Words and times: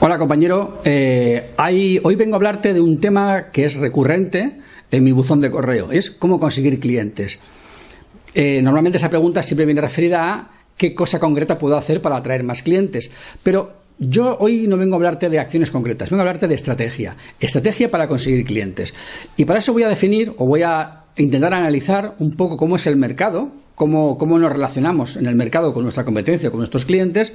Hola 0.00 0.16
compañero, 0.16 0.80
eh, 0.84 1.50
hoy 1.56 2.14
vengo 2.14 2.34
a 2.34 2.36
hablarte 2.36 2.72
de 2.72 2.80
un 2.80 3.00
tema 3.00 3.46
que 3.50 3.64
es 3.64 3.74
recurrente 3.74 4.52
en 4.92 5.02
mi 5.02 5.10
buzón 5.10 5.40
de 5.40 5.50
correo, 5.50 5.90
es 5.90 6.08
cómo 6.12 6.38
conseguir 6.38 6.78
clientes. 6.78 7.40
Eh, 8.32 8.62
normalmente 8.62 8.98
esa 8.98 9.10
pregunta 9.10 9.42
siempre 9.42 9.66
viene 9.66 9.80
referida 9.80 10.32
a 10.32 10.50
qué 10.76 10.94
cosa 10.94 11.18
concreta 11.18 11.58
puedo 11.58 11.76
hacer 11.76 12.00
para 12.00 12.14
atraer 12.14 12.44
más 12.44 12.62
clientes, 12.62 13.10
pero 13.42 13.72
yo 13.98 14.36
hoy 14.38 14.68
no 14.68 14.76
vengo 14.76 14.94
a 14.94 14.98
hablarte 14.98 15.30
de 15.30 15.40
acciones 15.40 15.72
concretas, 15.72 16.10
vengo 16.10 16.20
a 16.20 16.26
hablarte 16.26 16.46
de 16.46 16.54
estrategia, 16.54 17.16
estrategia 17.40 17.90
para 17.90 18.06
conseguir 18.06 18.46
clientes. 18.46 18.94
Y 19.36 19.46
para 19.46 19.58
eso 19.58 19.72
voy 19.72 19.82
a 19.82 19.88
definir 19.88 20.32
o 20.38 20.46
voy 20.46 20.62
a 20.62 21.06
intentar 21.16 21.52
analizar 21.52 22.14
un 22.20 22.36
poco 22.36 22.56
cómo 22.56 22.76
es 22.76 22.86
el 22.86 22.94
mercado, 22.94 23.50
cómo, 23.78 24.38
nos 24.38 24.52
relacionamos 24.52 25.16
en 25.16 25.26
el 25.26 25.34
mercado 25.36 25.72
con 25.72 25.84
nuestra 25.84 26.04
competencia, 26.04 26.50
con 26.50 26.58
nuestros 26.58 26.84
clientes, 26.84 27.32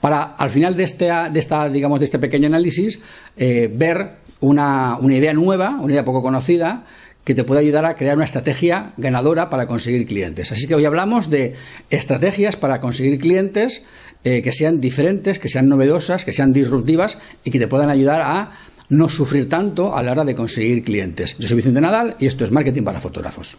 para 0.00 0.22
al 0.22 0.50
final 0.50 0.76
de, 0.76 0.84
este, 0.84 1.06
de, 1.32 1.38
esta, 1.38 1.68
digamos, 1.68 1.98
de 1.98 2.04
este 2.04 2.18
pequeño 2.18 2.46
análisis 2.46 3.00
eh, 3.36 3.68
ver 3.72 4.18
una, 4.40 4.98
una 5.00 5.16
idea 5.16 5.32
nueva, 5.32 5.76
una 5.80 5.92
idea 5.92 6.04
poco 6.04 6.22
conocida, 6.22 6.84
que 7.24 7.34
te 7.34 7.42
pueda 7.42 7.60
ayudar 7.60 7.84
a 7.86 7.96
crear 7.96 8.14
una 8.14 8.24
estrategia 8.24 8.92
ganadora 8.96 9.50
para 9.50 9.66
conseguir 9.66 10.06
clientes. 10.06 10.52
Así 10.52 10.68
que 10.68 10.76
hoy 10.76 10.84
hablamos 10.84 11.28
de 11.28 11.56
estrategias 11.90 12.54
para 12.54 12.80
conseguir 12.80 13.18
clientes 13.18 13.84
eh, 14.22 14.42
que 14.42 14.52
sean 14.52 14.80
diferentes, 14.80 15.40
que 15.40 15.48
sean 15.48 15.68
novedosas, 15.68 16.24
que 16.24 16.32
sean 16.32 16.52
disruptivas 16.52 17.18
y 17.42 17.50
que 17.50 17.58
te 17.58 17.66
puedan 17.66 17.90
ayudar 17.90 18.22
a 18.22 18.52
no 18.88 19.08
sufrir 19.08 19.48
tanto 19.48 19.96
a 19.96 20.02
la 20.04 20.12
hora 20.12 20.24
de 20.24 20.36
conseguir 20.36 20.84
clientes. 20.84 21.36
Yo 21.38 21.48
soy 21.48 21.56
Vicente 21.56 21.80
Nadal 21.80 22.14
y 22.20 22.26
esto 22.26 22.44
es 22.44 22.52
Marketing 22.52 22.82
para 22.82 23.00
Fotógrafos. 23.00 23.58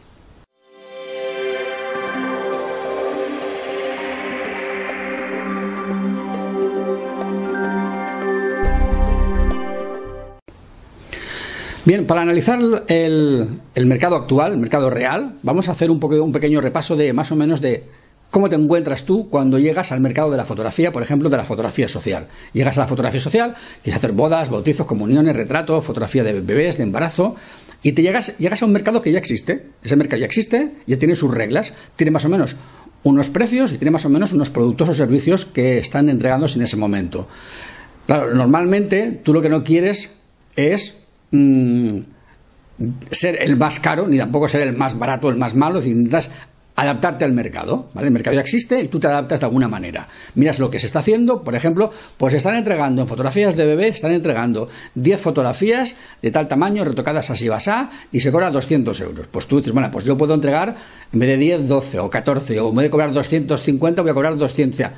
Bien, 11.87 12.05
para 12.05 12.21
analizar 12.21 12.59
el, 12.89 13.61
mercado 13.85 14.17
actual, 14.17 14.51
el 14.51 14.57
mercado 14.57 14.89
real, 14.89 15.35
vamos 15.41 15.69
a 15.69 15.71
hacer 15.71 15.89
un, 15.89 16.03
un 16.03 16.31
pequeño 16.33 16.59
repaso 16.59 16.97
de 16.97 17.13
más 17.13 17.31
o 17.31 17.37
menos 17.37 17.61
de 17.61 17.85
cómo 18.29 18.49
te 18.49 18.57
encuentras 18.57 19.05
tú 19.05 19.29
cuando 19.29 19.57
llegas 19.57 19.93
al 19.93 20.01
mercado 20.01 20.29
de 20.29 20.35
la 20.35 20.43
fotografía, 20.43 20.91
por 20.91 21.01
ejemplo, 21.01 21.29
de 21.29 21.37
la 21.37 21.45
fotografía 21.45 21.87
social. 21.87 22.27
Llegas 22.51 22.77
a 22.77 22.81
la 22.81 22.87
fotografía 22.87 23.21
social, 23.21 23.55
quieres 23.83 23.95
hacer 23.95 24.11
bodas, 24.11 24.49
bautizos, 24.49 24.85
comuniones, 24.85 25.33
retratos, 25.33 25.85
fotografía 25.85 26.25
de 26.25 26.33
bebés, 26.41 26.75
de 26.75 26.83
embarazo, 26.83 27.37
y 27.81 27.93
te 27.93 28.01
llegas, 28.01 28.37
llegas 28.37 28.61
a 28.61 28.65
un 28.65 28.73
mercado 28.73 29.01
que 29.01 29.13
ya 29.13 29.19
existe. 29.19 29.67
Ese 29.81 29.95
mercado 29.95 30.19
ya 30.19 30.25
existe, 30.25 30.73
ya 30.87 30.99
tiene 30.99 31.15
sus 31.15 31.33
reglas, 31.33 31.73
tiene 31.95 32.11
más 32.11 32.25
o 32.25 32.29
menos 32.29 32.57
unos 33.03 33.29
precios 33.29 33.71
y 33.71 33.77
tiene 33.77 33.91
más 33.91 34.03
o 34.03 34.09
menos 34.09 34.33
unos 34.33 34.49
productos 34.49 34.89
o 34.89 34.93
servicios 34.93 35.45
que 35.45 35.77
están 35.77 36.09
entregándose 36.09 36.57
en 36.57 36.65
ese 36.65 36.75
momento. 36.75 37.29
Claro, 38.07 38.33
normalmente 38.33 39.21
tú 39.23 39.31
lo 39.31 39.41
que 39.41 39.47
no 39.47 39.63
quieres 39.63 40.17
es 40.57 41.06
Mm, 41.31 41.99
ser 43.11 43.41
el 43.41 43.55
más 43.55 43.79
caro, 43.79 44.07
ni 44.07 44.17
tampoco 44.17 44.47
ser 44.47 44.61
el 44.61 44.75
más 44.75 44.97
barato, 44.97 45.29
el 45.29 45.37
más 45.37 45.55
malo, 45.55 45.79
es 45.79 45.85
decir, 45.85 45.97
necesitas 45.97 46.31
adaptarte 46.77 47.25
al 47.25 47.33
mercado, 47.33 47.89
¿vale? 47.95 48.07
El 48.07 48.13
mercado 48.13 48.35
ya 48.35 48.41
existe 48.41 48.83
y 48.83 48.87
tú 48.87 48.99
te 48.99 49.07
adaptas 49.07 49.39
de 49.39 49.47
alguna 49.47 49.67
manera. 49.67 50.07
Miras 50.35 50.59
lo 50.59 50.69
que 50.69 50.79
se 50.79 50.85
está 50.85 50.99
haciendo, 50.99 51.43
por 51.43 51.55
ejemplo, 51.55 51.91
pues 52.17 52.35
están 52.35 52.55
entregando 52.55 53.01
en 53.01 53.07
fotografías 53.07 53.55
de 53.55 53.65
bebé, 53.65 53.87
están 53.87 54.11
entregando 54.11 54.69
10 54.93 55.19
fotografías 55.19 55.95
de 56.21 56.29
tal 56.29 56.47
tamaño, 56.47 56.85
retocadas 56.85 57.31
así 57.31 57.49
basá, 57.49 57.89
y 58.11 58.21
se 58.21 58.31
cobra 58.31 58.51
200 58.51 59.01
euros. 59.01 59.25
Pues 59.25 59.47
tú 59.47 59.57
dices, 59.57 59.73
bueno, 59.73 59.89
pues 59.89 60.05
yo 60.05 60.19
puedo 60.19 60.35
entregar 60.35 60.75
en 61.11 61.19
vez 61.19 61.29
de 61.29 61.37
10, 61.37 61.67
12 61.67 61.97
o 61.97 62.11
14, 62.11 62.59
o 62.59 62.69
en 62.69 62.75
vez 62.75 62.83
de 62.83 62.89
cobrar 62.91 63.11
250, 63.11 64.03
voy 64.03 64.11
a 64.11 64.13
cobrar 64.13 64.37
200. 64.37 64.91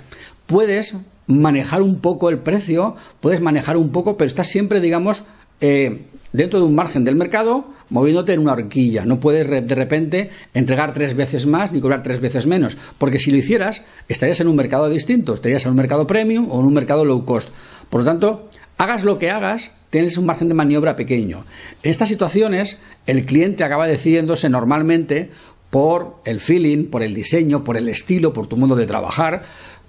Puedes 0.47 0.95
manejar 1.27 1.81
un 1.81 1.99
poco 1.99 2.29
el 2.29 2.39
precio, 2.39 2.97
puedes 3.21 3.39
manejar 3.39 3.77
un 3.77 3.93
poco, 3.93 4.17
pero 4.17 4.27
estás 4.27 4.47
siempre, 4.47 4.81
digamos, 4.81 5.23
eh, 5.61 6.01
dentro 6.33 6.59
de 6.59 6.65
un 6.65 6.75
margen 6.75 7.03
del 7.03 7.15
mercado, 7.15 7.65
moviéndote 7.89 8.33
en 8.33 8.41
una 8.41 8.53
horquilla. 8.53 9.05
No 9.05 9.19
puedes 9.19 9.49
de 9.49 9.75
repente 9.75 10.29
entregar 10.53 10.93
tres 10.93 11.15
veces 11.15 11.45
más 11.45 11.71
ni 11.71 11.81
cobrar 11.81 12.03
tres 12.03 12.19
veces 12.19 12.47
menos, 12.47 12.77
porque 12.97 13.19
si 13.19 13.31
lo 13.31 13.37
hicieras, 13.37 13.83
estarías 14.07 14.39
en 14.39 14.47
un 14.47 14.55
mercado 14.55 14.89
distinto, 14.89 15.33
estarías 15.33 15.65
en 15.65 15.71
un 15.71 15.77
mercado 15.77 16.07
premium 16.07 16.49
o 16.51 16.59
en 16.59 16.65
un 16.65 16.73
mercado 16.73 17.05
low 17.05 17.25
cost. 17.25 17.49
Por 17.89 18.01
lo 18.01 18.05
tanto, 18.05 18.49
hagas 18.77 19.03
lo 19.03 19.17
que 19.17 19.31
hagas, 19.31 19.71
tienes 19.89 20.17
un 20.17 20.25
margen 20.25 20.47
de 20.47 20.53
maniobra 20.53 20.95
pequeño. 20.95 21.43
En 21.83 21.91
estas 21.91 22.09
situaciones, 22.09 22.79
el 23.07 23.25
cliente 23.25 23.63
acaba 23.63 23.87
decidiéndose 23.87 24.49
normalmente 24.49 25.31
por 25.69 26.17
el 26.25 26.39
feeling, 26.39 26.85
por 26.85 27.03
el 27.03 27.13
diseño, 27.13 27.63
por 27.63 27.77
el 27.77 27.89
estilo, 27.89 28.33
por 28.33 28.47
tu 28.47 28.57
modo 28.57 28.75
de 28.75 28.87
trabajar, 28.87 29.43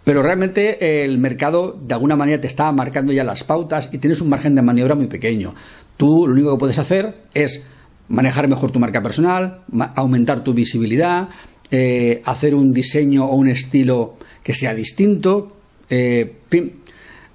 pero 0.05 0.23
realmente 0.23 1.05
el 1.05 1.19
mercado 1.19 1.79
de 1.81 1.95
alguna 1.95 2.17
manera 2.17 2.41
te 2.41 2.47
está 2.47 2.73
marcando 2.73 3.13
ya 3.13 3.25
las 3.25 3.45
pautas 3.45 3.91
y 3.93 3.99
tienes 3.99 4.21
un 4.21 4.31
margen 4.31 4.55
de 4.55 4.63
maniobra 4.63 4.95
muy 4.95 5.07
pequeño. 5.07 5.55
Tú 6.01 6.27
lo 6.27 6.33
único 6.33 6.53
que 6.53 6.59
puedes 6.59 6.79
hacer 6.79 7.15
es 7.35 7.67
manejar 8.09 8.49
mejor 8.49 8.71
tu 8.71 8.79
marca 8.79 9.03
personal, 9.03 9.65
aumentar 9.95 10.43
tu 10.43 10.55
visibilidad, 10.55 11.29
eh, 11.71 12.23
hacer 12.25 12.55
un 12.55 12.73
diseño 12.73 13.27
o 13.27 13.35
un 13.35 13.49
estilo 13.49 14.17
que 14.43 14.55
sea 14.55 14.73
distinto. 14.75 15.59
Eh, 15.91 16.37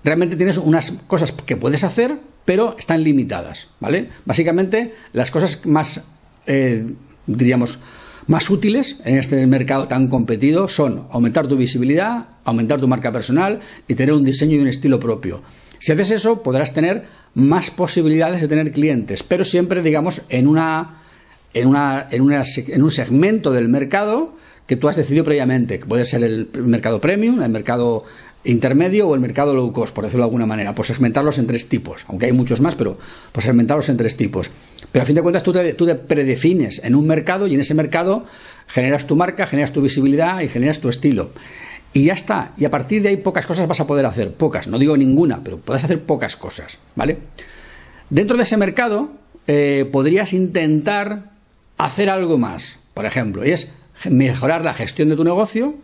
realmente 0.04 0.36
tienes 0.36 0.58
unas 0.58 0.94
cosas 1.06 1.32
que 1.32 1.58
puedes 1.58 1.84
hacer, 1.84 2.18
pero 2.44 2.76
están 2.80 3.04
limitadas, 3.04 3.68
¿vale? 3.80 4.10
Básicamente, 4.26 4.96
las 5.14 5.30
cosas 5.30 5.64
más, 5.68 6.04
eh, 6.48 6.88
diríamos, 7.28 7.78
más 8.26 8.50
útiles 8.50 8.96
en 9.06 9.20
este 9.20 9.46
mercado 9.46 9.88
tan 9.88 10.08
competido 10.08 10.68
son 10.68 11.06
aumentar 11.12 11.46
tu 11.48 11.56
visibilidad, 11.56 12.30
aumentar 12.44 12.80
tu 12.80 12.88
marca 12.88 13.12
personal 13.12 13.60
y 13.88 13.94
tener 13.94 14.16
un 14.16 14.26
diseño 14.26 14.56
y 14.56 14.60
un 14.60 14.70
estilo 14.70 15.00
propio. 15.00 15.44
Si 15.78 15.92
haces 15.92 16.10
eso, 16.10 16.42
podrás 16.42 16.74
tener 16.74 17.06
más 17.36 17.70
posibilidades 17.70 18.42
de 18.42 18.48
tener 18.48 18.72
clientes, 18.72 19.22
pero 19.22 19.44
siempre, 19.44 19.82
digamos, 19.82 20.24
en, 20.30 20.48
una, 20.48 21.02
en, 21.54 21.68
una, 21.68 22.08
en, 22.10 22.24
en 22.32 22.84
un 22.84 22.92
segmento 22.92 23.52
del 23.52 23.68
mercado 23.68 24.34
que 24.66 24.78
tú 24.78 24.88
has 24.88 24.96
decidido 24.96 25.24
previamente, 25.24 25.78
que 25.78 25.86
puede 25.86 26.06
ser 26.06 26.24
el 26.24 26.50
mercado 26.64 27.00
premium, 27.00 27.44
el 27.44 27.52
mercado 27.52 28.04
intermedio 28.46 29.08
o 29.08 29.16
el 29.16 29.22
mercado 29.22 29.54
low 29.54 29.72
cost, 29.74 29.94
por 29.94 30.04
decirlo 30.04 30.24
de 30.24 30.28
alguna 30.28 30.46
manera, 30.46 30.74
por 30.74 30.86
segmentarlos 30.86 31.38
en 31.38 31.48
tres 31.48 31.68
tipos, 31.68 32.06
aunque 32.08 32.28
hay 32.28 32.32
muchos 32.32 32.62
más, 32.62 32.76
pero 32.76 32.98
por 33.32 33.44
segmentarlos 33.44 33.90
en 33.90 33.98
tres 33.98 34.16
tipos. 34.16 34.50
Pero 34.92 35.04
a 35.04 35.06
fin 35.06 35.16
de 35.16 35.22
cuentas 35.22 35.44
tú 35.44 35.52
te, 35.52 35.74
tú 35.74 35.86
te 35.86 35.96
predefines 35.96 36.82
en 36.84 36.96
un 36.96 37.06
mercado 37.06 37.48
y 37.48 37.56
en 37.56 37.62
ese 37.62 37.74
mercado 37.74 38.26
generas 38.68 39.08
tu 39.08 39.16
marca, 39.16 39.46
generas 39.46 39.74
tu 39.74 39.82
visibilidad 39.82 40.42
y 40.42 40.48
generas 40.48 40.80
tu 40.80 40.90
estilo. 40.90 41.32
Y 41.96 42.04
ya 42.04 42.14
está. 42.14 42.52
Y 42.58 42.66
a 42.66 42.70
partir 42.70 43.02
de 43.02 43.08
ahí 43.08 43.18
pocas 43.18 43.46
cosas 43.46 43.70
vas 43.70 43.80
a 43.80 43.88
poder 43.88 44.06
hacer. 44.06 44.34
Pocas, 44.34 44.68
no 44.68 44.78
digo 44.78 44.98
ninguna, 44.98 45.40
pero 45.42 45.58
puedes 45.60 45.82
hacer 45.86 46.02
pocas 46.02 46.36
cosas. 46.36 46.78
¿Vale? 46.94 47.18
Dentro 48.10 48.36
de 48.36 48.44
ese 48.44 48.58
mercado 48.58 49.12
eh, 49.48 49.88
podrías 49.94 50.34
intentar 50.34 51.32
hacer 51.78 52.10
algo 52.10 52.38
más. 52.38 52.80
Por 52.94 53.06
ejemplo, 53.06 53.46
y 53.46 53.52
es 53.52 53.72
mejorar 54.10 54.62
la 54.62 54.74
gestión 54.74 55.08
de 55.08 55.16
tu 55.16 55.24
negocio 55.24 55.76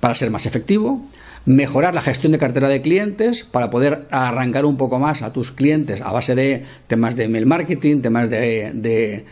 para 0.00 0.14
ser 0.14 0.30
más 0.30 0.46
efectivo, 0.46 1.06
mejorar 1.44 1.94
la 1.94 2.00
gestión 2.00 2.32
de 2.32 2.38
cartera 2.38 2.70
de 2.70 2.80
clientes 2.80 3.44
para 3.44 3.68
poder 3.68 4.06
arrancar 4.10 4.64
un 4.64 4.78
poco 4.78 4.98
más 4.98 5.20
a 5.20 5.34
tus 5.34 5.52
clientes 5.52 6.00
a 6.00 6.10
base 6.10 6.34
de 6.34 6.64
temas 6.86 7.16
de 7.16 7.24
email 7.24 7.44
marketing, 7.44 8.00
temas 8.00 8.30
de, 8.30 8.70
de 8.72 9.26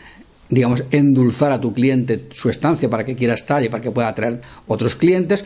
digamos, 0.49 0.83
endulzar 0.91 1.51
a 1.51 1.59
tu 1.59 1.73
cliente 1.73 2.27
su 2.31 2.51
estancia 2.51 2.87
para 2.87 3.03
que 3.03 3.15
quiera 3.15 3.33
estar 3.33 3.63
y 3.63 3.69
para 3.69 3.81
que 3.81 3.89
pueda 3.89 4.09
atraer 4.09 4.41
otros 4.67 4.95
clientes. 4.95 5.43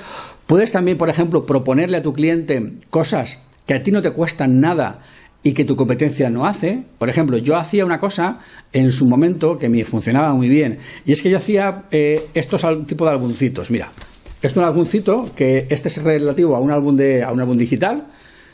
Puedes 0.48 0.72
también, 0.72 0.98
por 0.98 1.10
ejemplo, 1.10 1.46
proponerle 1.46 1.98
a 1.98 2.04
tu 2.04 2.14
cliente 2.14 2.74
cosas 2.90 3.44
que 3.66 3.74
a 3.74 3.84
ti 3.84 3.92
no 3.92 4.02
te 4.02 4.12
cuestan 4.12 4.62
nada 4.62 5.02
y 5.44 5.54
que 5.54 5.66
tu 5.66 5.76
competencia 5.76 6.30
no 6.30 6.46
hace. 6.46 6.84
Por 6.98 7.10
ejemplo, 7.10 7.38
yo 7.38 7.58
hacía 7.58 7.86
una 7.86 8.00
cosa 8.00 8.40
en 8.72 8.92
su 8.92 9.08
momento 9.08 9.58
que 9.58 9.70
me 9.70 9.84
funcionaba 9.84 10.34
muy 10.34 10.50
bien 10.50 10.80
y 11.06 11.12
es 11.12 11.22
que 11.22 11.30
yo 11.30 11.38
hacía 11.38 11.84
eh, 11.92 12.28
estos 12.34 12.66
tipo 12.88 13.06
de 13.06 13.12
álbumcitos. 13.12 13.70
Mira, 13.72 13.92
esto 14.42 14.48
es 14.48 14.58
un 14.58 14.64
álbumcito 14.64 15.32
que 15.36 15.68
este 15.70 15.90
es 15.90 16.02
relativo 16.04 16.56
a 16.56 16.60
un 16.60 16.72
álbum 16.72 16.96
de 16.96 17.24
a 17.24 17.32
un 17.32 17.42
álbum 17.42 17.58
digital. 17.58 18.08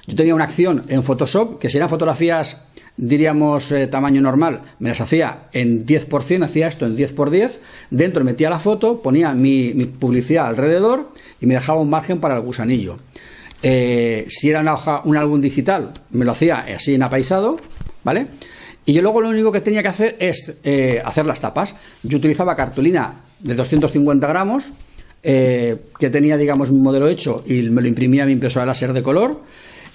Yo 0.08 0.16
tenía 0.16 0.36
una 0.36 0.46
acción 0.46 0.84
en 0.90 1.04
Photoshop 1.04 1.60
que 1.60 1.70
si 1.70 1.78
eran 1.78 1.90
fotografías 1.90 2.66
diríamos 2.98 3.72
eh, 3.72 3.88
tamaño 3.88 4.22
normal, 4.22 4.62
me 4.80 4.90
las 4.90 5.02
hacía 5.02 5.48
en 5.52 5.86
10%, 5.86 6.44
hacía 6.44 6.68
esto 6.68 6.86
en 6.86 6.96
10 6.96 7.14
por 7.14 7.30
10, 7.30 7.60
dentro 7.90 8.24
metía 8.24 8.50
la 8.50 8.60
foto, 8.60 9.02
ponía 9.02 9.34
mi, 9.34 9.74
publicidad 10.00 10.48
alrededor 10.48 11.10
y 11.42 11.46
me 11.46 11.56
dejaba 11.56 11.82
un 11.82 11.90
margen 11.90 12.20
para 12.20 12.36
el 12.36 12.42
gusanillo. 12.42 12.98
Eh, 13.62 14.26
si 14.28 14.50
era 14.50 14.60
una 14.60 14.74
hoja, 14.74 15.02
un 15.06 15.18
álbum 15.18 15.42
digital, 15.42 15.92
me 16.12 16.26
lo 16.26 16.32
hacía 16.34 16.66
así 16.76 16.94
en 16.94 17.04
apaisado, 17.04 17.58
¿vale? 18.04 18.28
Y 18.86 18.94
yo 18.94 19.02
luego 19.02 19.22
lo 19.22 19.30
único 19.30 19.52
que 19.52 19.62
tenía 19.62 19.82
que 19.82 19.88
hacer 19.88 20.18
es 20.20 20.60
eh, 20.66 21.02
hacer 21.04 21.26
las 21.26 21.40
tapas. 21.40 21.78
Yo 22.04 22.18
utilizaba 22.18 22.56
cartulina 22.56 23.22
de 23.40 23.56
250 23.56 24.28
gramos, 24.28 24.74
que 25.22 26.10
tenía, 26.12 26.36
digamos, 26.36 26.70
un 26.70 26.84
modelo 26.84 27.08
hecho 27.08 27.46
y 27.48 27.62
me 27.70 27.82
lo 27.82 27.88
imprimía 27.88 28.26
mi 28.26 28.34
impresora 28.34 28.66
láser 28.66 28.92
de 28.92 29.02
color 29.02 29.40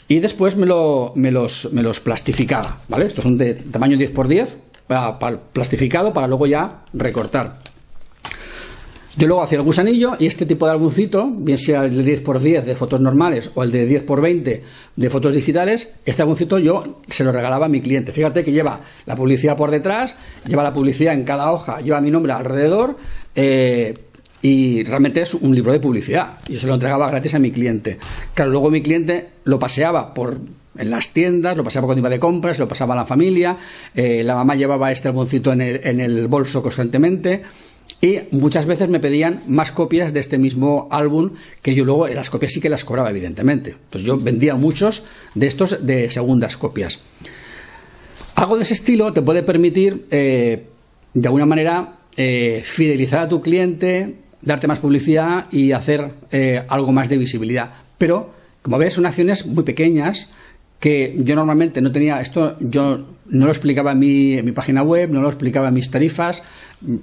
y 0.09 0.21
después 0.21 0.57
me, 0.57 0.67
lo, 0.67 1.13
me, 1.15 1.31
los, 1.31 1.73
me 1.73 1.83
los 1.83 2.01
plastificaba, 2.01 2.81
¿vale? 2.89 3.07
Estos 3.07 3.25
son 3.25 3.37
de 3.37 3.55
tamaño 3.55 3.97
10 3.97 4.11
x 4.11 4.29
10 4.29 4.59
para, 4.87 5.19
plastificado 5.19 6.13
para 6.13 6.27
luego 6.27 6.47
ya 6.47 6.83
recortar. 6.95 7.59
Yo 9.19 9.27
luego 9.27 9.43
hacía 9.43 9.59
el 9.59 9.65
gusanillo 9.65 10.13
y 10.19 10.27
este 10.27 10.47
tipo 10.47 10.65
de 10.65 10.73
álbumcito, 10.73 11.29
bien 11.29 11.59
sea 11.59 11.85
el 11.85 12.05
de 12.05 12.23
10x10 12.23 12.63
de 12.63 12.77
fotos 12.77 13.01
normales 13.01 13.51
o 13.55 13.65
el 13.65 13.73
de 13.73 14.07
10x20 14.07 14.61
de 14.95 15.11
fotos 15.11 15.33
digitales, 15.33 15.95
este 16.07 16.23
álbumcito 16.23 16.59
yo 16.59 17.01
se 17.09 17.25
lo 17.25 17.33
regalaba 17.33 17.67
a 17.67 17.69
mi 17.69 17.81
cliente. 17.81 18.13
Fíjate 18.13 18.45
que 18.45 18.53
lleva 18.53 18.81
la 19.07 19.17
publicidad 19.17 19.57
por 19.57 19.73
detrás, 19.73 20.15
lleva 20.47 20.63
la 20.63 20.73
publicidad 20.73 21.15
en 21.15 21.25
cada 21.25 21.51
hoja, 21.51 21.81
lleva 21.81 22.01
mi 22.01 22.13
nombre 22.13 22.33
alrededor. 22.33 22.97
Eh, 23.35 23.95
y 24.43 24.85
realmente 24.85 25.20
es 25.23 25.35
un 25.35 25.55
libro 25.55 25.73
de 25.73 25.81
publicidad. 25.81 26.38
Yo 26.49 26.58
se 26.61 26.67
lo 26.67 26.75
entregaba 26.75 27.11
gratis 27.11 27.35
a 27.35 27.38
mi 27.38 27.50
cliente. 27.50 27.99
Claro, 28.35 28.50
luego 28.50 28.70
mi 28.70 28.82
cliente 28.82 29.29
lo 29.44 29.58
paseaba 29.58 30.14
por 30.14 30.38
en 30.79 30.90
las 30.90 31.12
tiendas, 31.12 31.56
lo 31.56 31.64
pasaba 31.64 31.87
cuando 31.87 32.00
iba 32.00 32.08
de 32.08 32.20
compras, 32.20 32.58
lo 32.58 32.69
pasaba 32.69 32.94
a 32.94 32.99
la 32.99 33.05
familia, 33.05 33.56
eh, 33.94 34.23
la 34.23 34.37
mamá 34.37 34.55
llevaba 34.55 34.93
este 34.93 35.08
álbumcito 35.08 35.52
en 35.52 35.61
el, 35.61 35.81
en 35.82 36.00
el 36.00 36.29
bolso 36.29 36.62
constantemente 36.62 37.43
y 38.00 38.20
muchas 38.31 38.67
veces 38.67 38.88
me 38.88 39.00
pedían 39.00 39.43
más 39.49 39.73
copias 39.73 40.12
de 40.12 40.20
este 40.20 40.38
mismo 40.38 40.88
álbum 40.90 41.32
que 41.62 41.75
yo 41.75 41.85
luego 41.85 42.06
las 42.06 42.31
copias 42.31 42.52
sí 42.52 42.61
que 42.61 42.69
las 42.69 42.85
cobraba 42.85 43.11
evidentemente 43.11 43.75
pues 43.90 44.05
yo 44.05 44.17
vendía 44.17 44.55
muchos 44.55 45.05
de 45.35 45.49
estos 45.49 45.85
de 45.85 46.11
segundas 46.11 46.56
copias 46.56 47.00
algo 48.37 48.56
de 48.56 48.62
ese 48.62 48.75
estilo 48.75 49.12
te 49.12 49.23
puede 49.23 49.43
permitir 49.43 50.06
eh, 50.12 50.67
de 51.12 51.26
alguna 51.26 51.46
manera 51.46 51.96
eh, 52.17 52.62
fidelizar 52.64 53.23
a 53.23 53.29
tu 53.29 53.40
cliente 53.40 54.14
darte 54.43 54.67
más 54.67 54.79
publicidad 54.79 55.46
y 55.50 55.73
hacer 55.73 56.12
eh, 56.31 56.62
algo 56.69 56.93
más 56.93 57.08
de 57.08 57.17
visibilidad 57.17 57.70
pero 57.99 58.35
como 58.62 58.79
ves 58.79 58.94
son 58.94 59.06
acciones 59.06 59.46
muy 59.46 59.64
pequeñas 59.64 60.29
que 60.81 61.17
yo 61.19 61.35
normalmente 61.35 61.81
no 61.81 61.90
tenía 61.90 62.20
esto 62.20 62.56
yo 62.61 63.05
no 63.26 63.46
lo 63.46 63.50
explicaba 63.52 63.93
en 63.93 63.99
mi, 63.99 64.52
página 64.52 64.82
web 64.82 65.11
no 65.11 65.20
lo 65.20 65.29
explicaba 65.29 65.69
en 65.69 65.75
mis 65.75 65.90
tarifas 65.90 66.43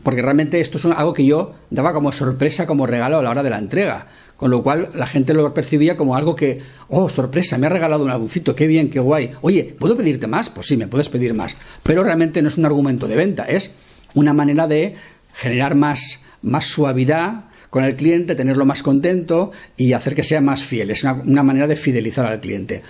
porque 0.03 0.21
realmente 0.21 0.59
esto 0.59 0.77
es 0.77 0.85
algo 0.85 1.13
que 1.13 1.25
yo 1.25 1.53
daba 1.69 1.93
como 1.93 2.11
sorpresa, 2.11 2.65
como 2.65 2.87
regalo 2.87 3.17
a 3.17 3.21
la 3.21 3.29
hora 3.29 3.43
de 3.43 3.49
la 3.49 3.57
entrega. 3.57 4.07
Con 4.37 4.51
lo 4.51 4.63
cual 4.63 4.89
la 4.93 5.07
gente 5.07 5.33
lo 5.33 5.53
percibía 5.53 5.95
como 5.95 6.15
algo 6.15 6.35
que, 6.35 6.61
oh, 6.89 7.09
sorpresa, 7.09 7.57
me 7.57 7.67
ha 7.67 7.69
regalado 7.69 8.03
un 8.03 8.09
álbumcito, 8.09 8.53
qué 8.53 8.67
bien, 8.67 8.89
qué 8.89 8.99
guay. 8.99 9.31
Oye, 9.41 9.75
¿puedo 9.79 9.95
pedirte 9.95 10.27
más? 10.27 10.49
Pues 10.49 10.67
sí, 10.67 10.75
me 10.75 10.87
puedes 10.87 11.07
pedir 11.07 11.33
más. 11.33 11.55
Pero 11.83 12.03
realmente 12.03 12.41
no 12.41 12.49
es 12.49 12.57
un 12.57 12.65
argumento 12.65 13.07
de 13.07 13.15
venta, 13.15 13.45
es 13.45 13.75
una 14.13 14.33
manera 14.33 14.67
de 14.67 14.95
generar 15.33 15.75
más, 15.75 16.23
más 16.45 16.65
suavidad 16.65 17.45
con 17.69 17.83
el 17.83 17.95
cliente, 17.95 18.35
tenerlo 18.35 18.65
más 18.65 18.81
contento 18.83 19.51
y 19.75 19.91
hacer 19.91 20.15
que 20.15 20.23
sea 20.23 20.39
más 20.39 20.63
fiel. 20.63 20.91
Es 20.91 21.03
una, 21.03 21.43
manera 21.43 21.67
de 21.67 21.75
fidelizar 21.75 22.25
al 22.25 22.39
cliente. 22.39 22.81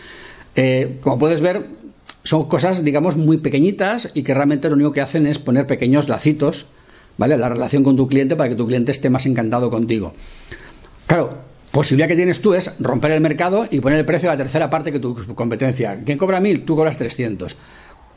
Eh, 0.56 1.00
como 1.02 1.18
puedes 1.18 1.42
ver, 1.42 1.66
son 2.24 2.48
cosas, 2.48 2.84
digamos, 2.84 3.18
muy 3.18 3.38
pequeñitas 3.38 4.12
y 4.14 4.22
que 4.22 4.34
realmente 4.34 4.70
lo 4.70 4.76
único 4.76 4.92
que 4.92 5.02
hacen 5.02 5.26
es 5.26 5.40
poner 5.40 5.66
pequeños 5.66 6.08
lacitos, 6.08 6.68
¿vale? 7.18 7.38
La 7.38 7.50
relación 7.50 7.84
con 7.84 7.96
tu 7.96 8.08
cliente 8.08 8.36
para 8.36 8.50
que 8.50 8.56
tu 8.56 8.68
cliente 8.68 8.92
esté 8.92 9.10
más 9.10 9.26
encantado 9.26 9.72
contigo. 9.72 10.14
Claro, 11.08 11.40
posibilidad 11.72 12.08
que 12.08 12.16
tienes 12.16 12.42
tú 12.42 12.54
es 12.54 12.76
romper 12.80 13.12
el 13.12 13.22
mercado 13.22 13.68
y 13.72 13.80
poner 13.80 14.00
el 14.00 14.06
precio 14.06 14.30
a 14.30 14.34
la 14.34 14.38
tercera 14.38 14.70
parte 14.70 14.92
que 14.92 15.00
tu 15.00 15.16
competencia. 15.34 16.00
¿Quién 16.06 16.18
cobra 16.18 16.40
mil? 16.40 16.64
Tú 16.64 16.76
cobras 16.76 16.98
300. 16.98 17.56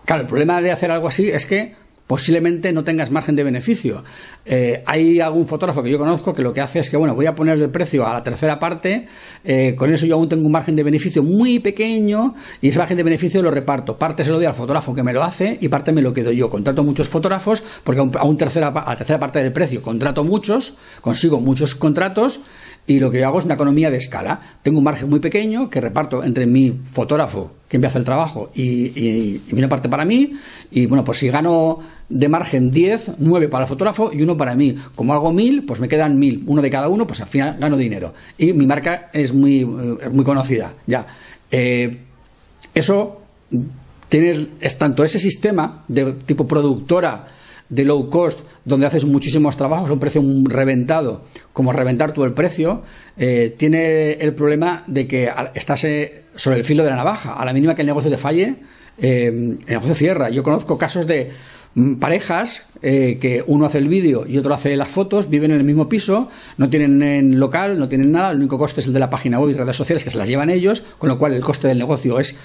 Claro, 0.04 0.22
el 0.22 0.28
problema 0.28 0.60
de 0.60 0.72
hacer 0.72 0.90
algo 0.90 1.08
así 1.08 1.28
es 1.28 1.46
que 1.46 1.74
posiblemente 2.08 2.72
no 2.72 2.82
tengas 2.82 3.12
margen 3.12 3.36
de 3.36 3.44
beneficio. 3.44 4.02
Eh, 4.44 4.82
hay 4.86 5.20
algún 5.20 5.46
fotógrafo 5.46 5.82
que 5.82 5.90
yo 5.90 5.98
conozco 5.98 6.32
que 6.34 6.42
lo 6.42 6.54
que 6.54 6.62
hace 6.62 6.80
es 6.80 6.88
que, 6.88 6.96
bueno, 6.96 7.14
voy 7.14 7.26
a 7.26 7.34
poner 7.34 7.60
el 7.60 7.68
precio 7.68 8.06
a 8.06 8.14
la 8.14 8.22
tercera 8.22 8.58
parte, 8.58 9.06
eh, 9.44 9.74
con 9.76 9.92
eso 9.92 10.06
yo 10.06 10.14
aún 10.14 10.26
tengo 10.26 10.46
un 10.46 10.52
margen 10.52 10.74
de 10.74 10.82
beneficio 10.82 11.22
muy 11.22 11.58
pequeño 11.58 12.34
y 12.62 12.68
ese 12.68 12.78
margen 12.78 12.96
de 12.96 13.02
beneficio 13.02 13.42
lo 13.42 13.50
reparto. 13.50 13.98
Parte 13.98 14.24
se 14.24 14.30
lo 14.30 14.36
doy 14.36 14.46
al 14.46 14.54
fotógrafo 14.54 14.94
que 14.94 15.02
me 15.02 15.12
lo 15.12 15.22
hace 15.22 15.58
y 15.60 15.68
parte 15.68 15.92
me 15.92 16.00
lo 16.00 16.14
quedo 16.14 16.32
yo. 16.32 16.48
Contrato 16.48 16.82
muchos 16.82 17.10
fotógrafos 17.10 17.62
porque 17.84 18.00
a, 18.00 18.24
un 18.24 18.36
tercera, 18.38 18.68
a 18.68 18.90
la 18.90 18.96
tercera 18.96 19.20
parte 19.20 19.40
del 19.40 19.52
precio 19.52 19.82
contrato 19.82 20.24
muchos, 20.24 20.78
consigo 21.02 21.40
muchos 21.40 21.74
contratos 21.74 22.40
y 22.88 23.00
lo 23.00 23.10
que 23.10 23.20
yo 23.20 23.26
hago 23.26 23.38
es 23.38 23.44
una 23.44 23.54
economía 23.54 23.90
de 23.90 23.98
escala. 23.98 24.40
Tengo 24.62 24.78
un 24.78 24.84
margen 24.84 25.10
muy 25.10 25.20
pequeño 25.20 25.68
que 25.68 25.78
reparto 25.78 26.24
entre 26.24 26.46
mi 26.46 26.70
fotógrafo 26.70 27.52
que 27.68 27.78
me 27.78 27.86
hace 27.86 27.98
el 27.98 28.04
trabajo 28.04 28.50
y, 28.54 28.64
y, 28.98 29.42
una 29.52 29.68
parte 29.68 29.90
para 29.90 30.06
mí. 30.06 30.32
Y 30.70 30.86
bueno, 30.86 31.04
pues 31.04 31.18
si 31.18 31.28
gano 31.28 31.80
de 32.08 32.28
margen 32.28 32.70
10, 32.70 33.12
9 33.18 33.48
para 33.48 33.64
el 33.64 33.68
fotógrafo 33.68 34.10
y 34.12 34.22
uno 34.22 34.36
para 34.36 34.54
mí. 34.54 34.76
Como 34.94 35.12
hago 35.12 35.32
1000, 35.32 35.66
pues 35.66 35.80
me 35.80 35.88
quedan 35.88 36.18
1000, 36.18 36.44
uno 36.46 36.62
de 36.62 36.70
cada 36.70 36.88
uno, 36.88 37.06
pues 37.06 37.20
al 37.20 37.28
final 37.28 37.56
gano 37.58 37.76
dinero. 37.76 38.14
Y 38.38 38.52
mi 38.52 38.66
marca 38.66 39.10
es 39.12 39.32
muy, 39.32 39.60
eh, 39.60 40.08
muy 40.10 40.24
conocida. 40.24 40.74
Ya. 40.86 41.06
Eh, 41.50 41.98
eso 42.74 43.22
tienes 44.08 44.40
es 44.60 44.78
tanto 44.78 45.04
ese 45.04 45.18
sistema 45.18 45.84
de 45.88 46.12
tipo 46.12 46.46
productora 46.46 47.26
de 47.68 47.84
low 47.84 48.08
cost, 48.08 48.40
donde 48.64 48.86
haces 48.86 49.04
muchísimos 49.04 49.56
trabajos 49.58 49.90
a 49.90 49.92
un 49.92 50.00
precio 50.00 50.22
reventado, 50.44 51.24
como 51.52 51.70
reventar 51.70 52.12
tú 52.12 52.24
el 52.24 52.32
precio, 52.32 52.82
eh, 53.18 53.54
tiene 53.58 54.12
el 54.12 54.34
problema 54.34 54.84
de 54.86 55.06
que 55.06 55.30
estás 55.52 55.86
sobre 56.34 56.58
el 56.58 56.64
filo 56.64 56.82
de 56.84 56.90
la 56.90 56.96
navaja. 56.96 57.34
A 57.34 57.44
la 57.44 57.52
mínima 57.52 57.74
que 57.74 57.82
el 57.82 57.86
negocio 57.86 58.10
te 58.10 58.16
falle, 58.16 58.56
el 58.96 59.58
negocio 59.66 59.94
cierra. 59.94 60.30
Yo 60.30 60.42
conozco 60.42 60.78
casos 60.78 61.06
de 61.06 61.30
mm, 61.78 61.94
parejas 61.96 62.66
que 62.80 63.42
uno 63.48 63.66
hace 63.66 63.78
el 63.78 63.88
vídeo 63.88 64.24
y 64.24 64.38
otro 64.38 64.54
hace 64.54 64.76
las 64.76 64.88
fotos, 64.88 65.28
viven 65.28 65.50
en 65.50 65.58
el 65.58 65.64
mismo 65.64 65.88
piso, 65.88 66.30
no 66.58 66.68
tienen 66.70 67.40
local, 67.40 67.76
no 67.76 67.88
tienen 67.88 68.12
nada, 68.12 68.30
el 68.30 68.36
único 68.36 68.56
coste 68.56 68.80
es 68.80 68.86
el 68.86 68.92
de 68.92 69.00
la 69.00 69.10
página 69.10 69.40
web 69.40 69.50
y 69.50 69.54
redes 69.54 69.76
sociales 69.76 70.04
que 70.04 70.12
se 70.12 70.18
las 70.18 70.28
llevan 70.28 70.48
ellos, 70.48 70.84
con 70.96 71.08
lo 71.08 71.18
cual 71.18 71.32
el 71.32 71.42
coste 71.42 71.66
del 71.66 71.78
negocio 71.78 72.20
es 72.20 72.38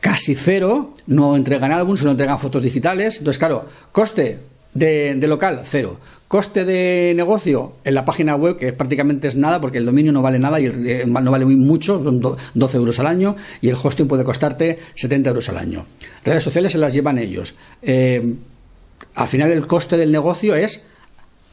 casi 0.00 0.34
cero, 0.34 0.94
no 1.06 1.36
entregan 1.36 1.72
álbumes, 1.72 2.02
no 2.04 2.12
entregan 2.12 2.38
fotos 2.38 2.62
digitales. 2.62 3.18
Entonces, 3.18 3.38
claro, 3.38 3.66
coste 3.92 4.38
de, 4.74 5.26
local, 5.26 5.62
cero. 5.64 5.98
Coste 6.28 6.64
de 6.64 7.14
negocio 7.16 7.72
en 7.84 7.94
la 7.94 8.04
página 8.04 8.36
web, 8.36 8.58
que 8.58 8.72
prácticamente 8.72 9.28
es 9.28 9.36
nada, 9.36 9.60
porque 9.60 9.78
el 9.78 9.86
dominio 9.86 10.12
no 10.12 10.20
vale 10.20 10.38
nada 10.38 10.60
y 10.60 10.66
eh, 10.66 11.04
no 11.06 11.30
vale 11.30 11.46
muy 11.46 11.56
mucho, 11.56 12.02
son 12.04 12.20
12 12.54 12.76
euros 12.76 12.98
al 13.00 13.06
año, 13.06 13.34
y 13.62 13.70
el 13.70 13.76
hosting 13.82 14.06
puede 14.06 14.24
costarte 14.24 14.78
70 14.94 15.30
euros 15.30 15.48
al 15.48 15.56
año. 15.56 15.86
Redes 16.24 16.44
sociales 16.44 16.72
se 16.72 16.78
las 16.78 16.92
llevan 16.92 17.18
ellos. 17.18 17.54
Eh, 17.80 18.34
al 19.18 19.28
final 19.28 19.50
el 19.50 19.66
coste 19.66 19.96
del 19.96 20.12
negocio 20.12 20.54
es 20.54 20.86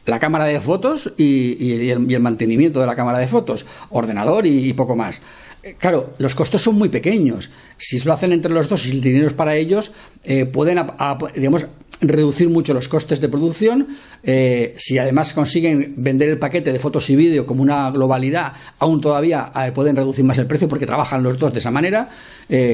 la 0.06 0.18
cámara 0.18 0.44
de 0.44 0.60
fotos 0.60 1.12
y, 1.16 1.72
el, 1.90 2.20
mantenimiento 2.20 2.80
de 2.80 2.86
la 2.86 2.94
cámara 2.94 3.18
de 3.18 3.26
fotos, 3.26 3.66
ordenador 3.90 4.46
y 4.46 4.72
poco 4.72 4.96
más. 4.96 5.20
Eh, 5.66 5.74
claro, 5.76 6.12
los 6.18 6.36
costos 6.36 6.62
son 6.62 6.76
muy 6.76 6.88
pequeños. 6.88 7.50
Si 7.76 7.98
se 7.98 8.06
lo 8.06 8.14
hacen 8.14 8.32
entre 8.32 8.52
los 8.52 8.68
dos 8.68 8.86
y 8.86 8.92
el 8.92 9.00
dinero 9.00 9.26
es 9.26 9.32
para 9.32 9.56
ellos, 9.56 9.92
eh, 10.22 10.46
pueden, 10.46 10.78
digamos, 11.34 11.66
reducir 12.00 12.48
mucho 12.48 12.72
los 12.72 12.88
costes 12.88 13.20
de 13.20 13.28
producción. 13.28 13.88
Eh, 14.22 14.76
si 14.78 14.96
además 14.98 15.32
consiguen 15.32 15.94
vender 15.96 16.28
el 16.28 16.38
paquete 16.38 16.72
de 16.72 16.78
fotos 16.78 17.10
y 17.10 17.16
vídeo 17.16 17.46
como 17.46 17.62
una 17.62 17.90
globalidad, 17.90 18.52
aún 18.78 19.00
todavía 19.00 19.50
pueden 19.74 19.96
reducir 19.96 20.24
más 20.24 20.38
el 20.38 20.46
precio 20.46 20.68
porque 20.68 20.86
trabajan 20.86 21.24
los 21.24 21.36
dos 21.36 21.52
de 21.52 21.58
esa 21.58 21.72
manera. 21.72 22.08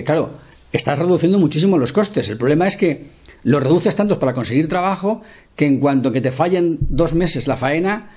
claro, 0.05 0.35
estás 0.71 0.99
reduciendo 0.99 1.39
muchísimo 1.39 1.79
los 1.79 1.95
costes. 1.95 2.29
El 2.29 2.37
problema 2.37 2.67
es 2.67 2.77
que 2.77 3.07
lo 3.45 3.61
reduces 3.61 3.97
tanto 3.97 4.19
para 4.19 4.35
conseguir 4.35 4.69
trabajo 4.69 5.23
que 5.57 5.67
en 5.67 5.81
cuanto 5.81 6.13
que 6.13 6.21
te 6.21 6.33
fallen 6.33 6.79
dos 6.81 7.15
meses 7.15 7.47
la 7.47 7.57
faena, 7.57 8.11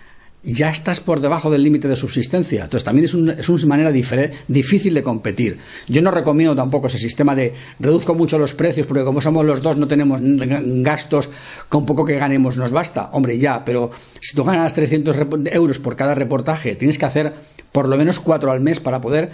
ya 0.45 0.69
estás 0.69 0.99
por 0.99 1.21
debajo 1.21 1.49
del 1.49 1.63
límite 1.63 1.87
de 1.87 1.95
subsistencia. 1.95 2.65
Entonces 2.65 2.83
también 2.83 3.05
es, 3.05 3.13
una 3.49 3.65
manera 3.65 3.91
difícil 3.91 4.93
de 4.93 5.03
competir. 5.03 5.57
Yo 5.87 6.01
no 6.01 6.11
recomiendo 6.11 6.55
tampoco 6.55 6.87
ese 6.87 6.99
sistema 6.99 7.35
de 7.35 7.53
reduzco 7.79 8.13
mucho 8.13 8.37
los 8.37 8.53
precios 8.53 8.85
porque 8.85 9.03
como 9.03 9.21
somos 9.21 9.45
los 9.45 9.61
dos 9.61 9.77
no 9.77 9.87
tenemos 9.87 10.21
gastos, 10.21 11.29
con 11.67 11.85
poco 11.85 12.05
que 12.05 12.17
ganemos 12.17 12.57
nos 12.57 12.71
basta. 12.71 13.09
Hombre, 13.13 13.39
ya, 13.39 13.65
pero 13.65 13.89
si 14.21 14.35
tú 14.35 14.43
ganas 14.43 14.73
300 14.73 15.15
euros 15.51 15.79
por 15.79 15.95
cada 15.95 16.13
reportaje, 16.13 16.75
tienes 16.75 16.97
que 16.97 17.05
hacer 17.05 17.33
por 17.71 17.89
lo 17.89 17.97
menos 17.97 18.19
cuatro 18.19 18.51
al 18.51 18.61
mes 18.61 18.79
para 18.79 19.01
poder 19.01 19.31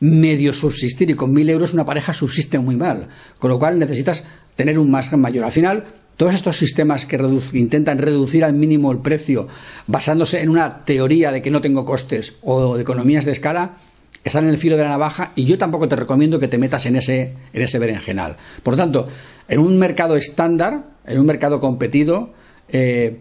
medio 0.00 0.52
subsistir 0.52 1.10
y 1.10 1.14
con 1.14 1.32
mil 1.32 1.48
euros 1.48 1.72
una 1.72 1.84
pareja 1.84 2.12
subsiste 2.12 2.58
muy 2.58 2.76
mal. 2.76 3.08
Con 3.38 3.50
lo 3.50 3.58
cual 3.58 3.78
necesitas 3.78 4.24
tener 4.56 4.78
un 4.78 4.90
margen 4.90 5.20
mayor. 5.20 5.44
Al 5.44 5.52
final, 5.52 5.84
todos 6.16 6.34
estos 6.34 6.56
sistemas 6.56 7.04
que 7.04 7.18
intentan 7.52 7.98
reducir 7.98 8.44
al 8.44 8.54
mínimo 8.54 8.90
el 8.90 8.98
precio 8.98 9.48
basándose 9.86 10.42
en 10.42 10.48
una 10.48 10.84
teoría 10.84 11.30
de 11.30 11.42
que 11.42 11.50
no 11.50 11.60
tengo 11.60 11.84
costes 11.84 12.36
o 12.42 12.76
de 12.76 12.82
economías 12.82 13.24
de 13.24 13.32
escala 13.32 13.76
están 14.24 14.44
en 14.44 14.50
el 14.50 14.58
filo 14.58 14.76
de 14.76 14.82
la 14.82 14.88
navaja 14.88 15.32
y 15.36 15.44
yo 15.44 15.56
tampoco 15.56 15.88
te 15.88 15.94
recomiendo 15.94 16.40
que 16.40 16.48
te 16.48 16.58
metas 16.58 16.86
en 16.86 16.96
ese, 16.96 17.34
en 17.52 17.62
ese 17.62 17.78
berenjenal. 17.78 18.36
Por 18.62 18.74
lo 18.74 18.78
tanto, 18.78 19.08
en 19.46 19.60
un 19.60 19.78
mercado 19.78 20.16
estándar, 20.16 20.84
en 21.06 21.20
un 21.20 21.26
mercado 21.26 21.60
competido, 21.60 22.32
eh, 22.68 23.20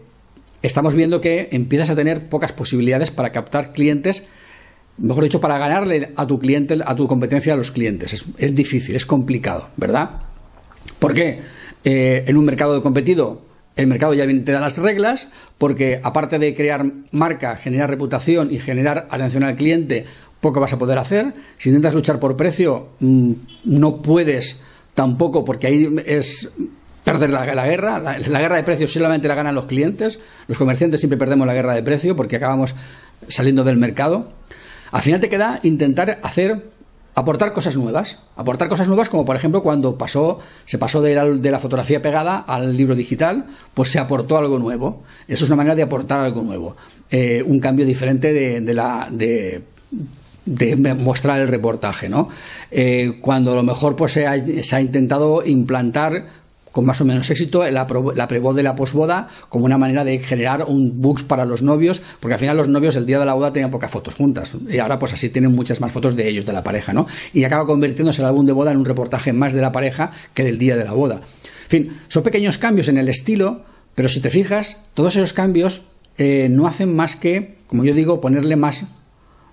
estamos 0.63 0.95
viendo 0.95 1.21
que 1.21 1.49
empiezas 1.51 1.91
a 1.91 1.95
tener 1.95 2.27
pocas 2.27 2.53
posibilidades 2.53 3.11
para 3.11 3.31
captar 3.31 3.73
clientes, 3.73 4.27
mejor 4.97 5.23
dicho, 5.23 5.41
para 5.41 5.57
ganarle 5.57 6.11
a 6.15 6.25
tu 6.25 6.39
cliente, 6.39 6.79
a 6.85 6.95
tu 6.95 7.07
competencia 7.07 7.53
a 7.53 7.57
los 7.57 7.71
clientes. 7.71 8.25
Es, 8.37 8.55
difícil, 8.55 8.95
es 8.95 9.05
complicado, 9.05 9.69
¿verdad? 9.77 10.09
¿Por 10.99 11.13
qué? 11.13 11.39
Eh, 11.83 12.23
en 12.27 12.37
un 12.37 12.45
mercado 12.45 12.81
competido, 12.81 13.41
el 13.75 13.87
mercado 13.87 14.13
ya 14.13 14.25
te 14.25 14.51
da 14.51 14.59
las 14.59 14.77
reglas, 14.77 15.29
porque 15.57 15.99
aparte 16.01 16.39
de 16.39 16.53
crear 16.53 16.85
marca, 17.11 17.57
generar 17.57 17.89
reputación 17.89 18.53
y 18.53 18.59
generar 18.59 19.07
atención 19.11 19.43
al 19.43 19.55
cliente, 19.55 20.05
poco 20.39 20.59
vas 20.59 20.73
a 20.73 20.79
poder 20.79 20.97
hacer. 20.97 21.33
Si 21.57 21.69
intentas 21.69 21.93
luchar 21.93 22.19
por 22.19 22.37
precio, 22.37 22.89
mm, 22.99 23.31
no 23.65 24.01
puedes 24.01 24.63
tampoco, 24.93 25.43
porque 25.43 25.67
ahí 25.67 25.95
es 26.05 26.49
perder 27.03 27.29
la, 27.29 27.45
guerra. 27.65 27.99
La, 27.99 28.39
guerra 28.39 28.55
de 28.55 28.63
precios 28.63 28.91
solamente 28.91 29.27
la 29.27 29.35
ganan 29.35 29.55
los 29.55 29.65
clientes. 29.65 30.19
Los 30.47 30.57
comerciantes 30.57 30.99
siempre 30.99 31.17
perdemos 31.17 31.45
la 31.45 31.53
guerra 31.53 31.73
de 31.73 31.83
precio 31.83 32.15
porque 32.15 32.37
acabamos 32.37 32.73
saliendo 33.27 33.63
del 33.63 33.77
mercado. 33.77 34.31
Al 34.91 35.01
final 35.01 35.19
te 35.19 35.29
queda 35.29 35.59
intentar 35.63 36.19
hacer 36.23 36.75
aportar 37.15 37.53
cosas 37.53 37.75
nuevas. 37.77 38.19
Aportar 38.35 38.67
cosas 38.69 38.87
nuevas 38.87 39.09
como 39.09 39.25
por 39.25 39.35
ejemplo 39.35 39.63
cuando 39.63 39.97
pasó, 39.97 40.39
se 40.65 40.77
pasó 40.77 41.01
de 41.01 41.15
la, 41.15 41.59
fotografía 41.59 42.01
pegada 42.01 42.39
al 42.39 42.75
libro 42.75 42.93
digital, 42.93 43.45
pues 43.73 43.89
se 43.89 43.99
aportó 43.99 44.37
algo 44.37 44.59
nuevo. 44.59 45.03
Eso 45.27 45.45
es 45.45 45.49
una 45.49 45.57
manera 45.57 45.75
de 45.75 45.83
aportar 45.83 46.19
algo 46.19 46.43
nuevo. 46.43 46.75
Eh, 47.09 47.43
un 47.45 47.59
cambio 47.59 47.85
diferente 47.85 48.33
de, 48.33 48.73
la... 48.73 49.07
De, 49.09 49.63
mostrar 50.95 51.39
el 51.41 51.47
reportaje, 51.47 52.07
¿no? 52.07 52.29
Eh, 52.69 53.17
cuando 53.19 53.53
a 53.53 53.55
lo 53.55 53.63
mejor 53.63 53.95
pues 53.95 54.11
se 54.11 54.27
ha 54.27 54.81
intentado 54.81 55.43
implantar 55.43 56.44
con 56.75 56.83
más 56.83 56.99
o 56.99 57.05
menos 57.05 57.29
éxito 57.29 57.63
la, 57.71 57.87
la 58.15 58.27
prevoz 58.27 58.53
de 58.53 58.61
la 58.61 58.75
posboda 58.75 59.29
como 59.47 59.63
una 59.63 59.77
manera 59.77 60.03
de 60.03 60.19
generar 60.19 60.65
un 60.67 61.01
books 61.01 61.23
para 61.23 61.45
los 61.45 61.61
novios, 61.61 62.01
porque 62.19 62.33
al 62.33 62.39
final 62.41 62.57
los 62.57 62.67
novios 62.67 62.97
el 62.97 63.05
día 63.05 63.17
de 63.17 63.25
la 63.25 63.33
boda 63.33 63.53
tenían 63.53 63.71
pocas 63.71 63.89
fotos 63.89 64.15
juntas 64.15 64.57
y 64.69 64.77
ahora 64.79 64.99
pues 64.99 65.13
así 65.13 65.29
tienen 65.29 65.53
muchas 65.53 65.79
más 65.79 65.93
fotos 65.93 66.17
de 66.17 66.27
ellos, 66.27 66.45
de 66.45 66.51
la 66.51 66.65
pareja, 66.65 66.91
¿no? 66.91 67.07
Y 67.33 67.45
acaba 67.45 67.65
convirtiéndose 67.65 68.21
el 68.21 68.27
álbum 68.27 68.45
de 68.45 68.51
boda 68.51 68.73
en 68.73 68.77
un 68.77 68.83
reportaje 68.83 69.31
más 69.31 69.53
de 69.53 69.61
la 69.61 69.71
pareja 69.71 70.11
que 70.33 70.43
del 70.43 70.57
día 70.57 70.75
de 70.75 70.83
la 70.83 70.91
boda. 70.91 71.15
En 71.15 71.69
fin, 71.69 71.97
son 72.09 72.23
pequeños 72.23 72.57
cambios 72.57 72.89
en 72.89 72.97
el 72.97 73.07
estilo, 73.07 73.63
pero 73.95 74.09
si 74.09 74.19
te 74.19 74.29
fijas, 74.29 74.83
todos 74.95 75.15
esos 75.15 75.31
cambios 75.31 75.83
eh, 76.17 76.49
no 76.51 76.67
hacen 76.67 76.93
más 76.93 77.15
que, 77.15 77.55
como 77.67 77.85
yo 77.85 77.93
digo, 77.93 78.19
ponerle 78.19 78.57
más 78.57 78.83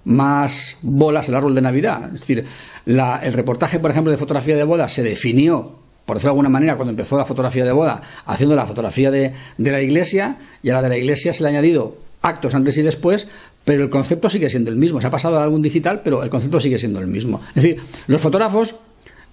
más 0.04 0.78
bolas 0.82 1.28
al 1.28 1.36
árbol 1.36 1.54
de 1.54 1.62
Navidad. 1.62 2.10
Es 2.12 2.22
decir, 2.22 2.44
el 2.84 3.32
reportaje, 3.32 3.78
por 3.78 3.92
ejemplo, 3.92 4.10
de 4.10 4.18
fotografía 4.18 4.56
de 4.56 4.64
boda 4.64 4.88
se 4.88 5.04
definió 5.04 5.81
por 6.04 6.16
decirlo 6.16 6.30
de 6.30 6.32
alguna 6.32 6.48
manera, 6.48 6.76
cuando 6.76 6.90
empezó 6.90 7.16
la 7.16 7.24
fotografía 7.24 7.64
de 7.64 7.72
boda, 7.72 8.02
haciendo 8.26 8.56
la 8.56 8.66
fotografía 8.66 9.10
de, 9.10 9.32
la 9.58 9.80
iglesia, 9.80 10.36
y 10.62 10.70
a 10.70 10.74
la 10.74 10.82
de 10.82 10.88
la 10.88 10.96
iglesia 10.96 11.32
se 11.32 11.42
le 11.42 11.48
ha 11.48 11.52
añadido 11.52 11.96
actos 12.22 12.54
antes 12.54 12.76
y 12.76 12.82
después, 12.82 13.28
pero 13.64 13.84
el 13.84 13.90
concepto 13.90 14.28
sigue 14.28 14.50
siendo 14.50 14.70
el 14.70 14.76
mismo. 14.76 15.00
Se 15.00 15.06
ha 15.06 15.10
pasado 15.10 15.38
a 15.38 15.44
algún 15.44 15.62
digital, 15.62 16.02
pero 16.02 16.22
el 16.22 16.30
concepto 16.30 16.60
sigue 16.60 16.78
siendo 16.78 17.00
el 17.00 17.06
mismo. 17.06 17.40
Es 17.48 17.62
decir, 17.62 17.80
los 18.06 18.20
fotógrafos 18.20 18.76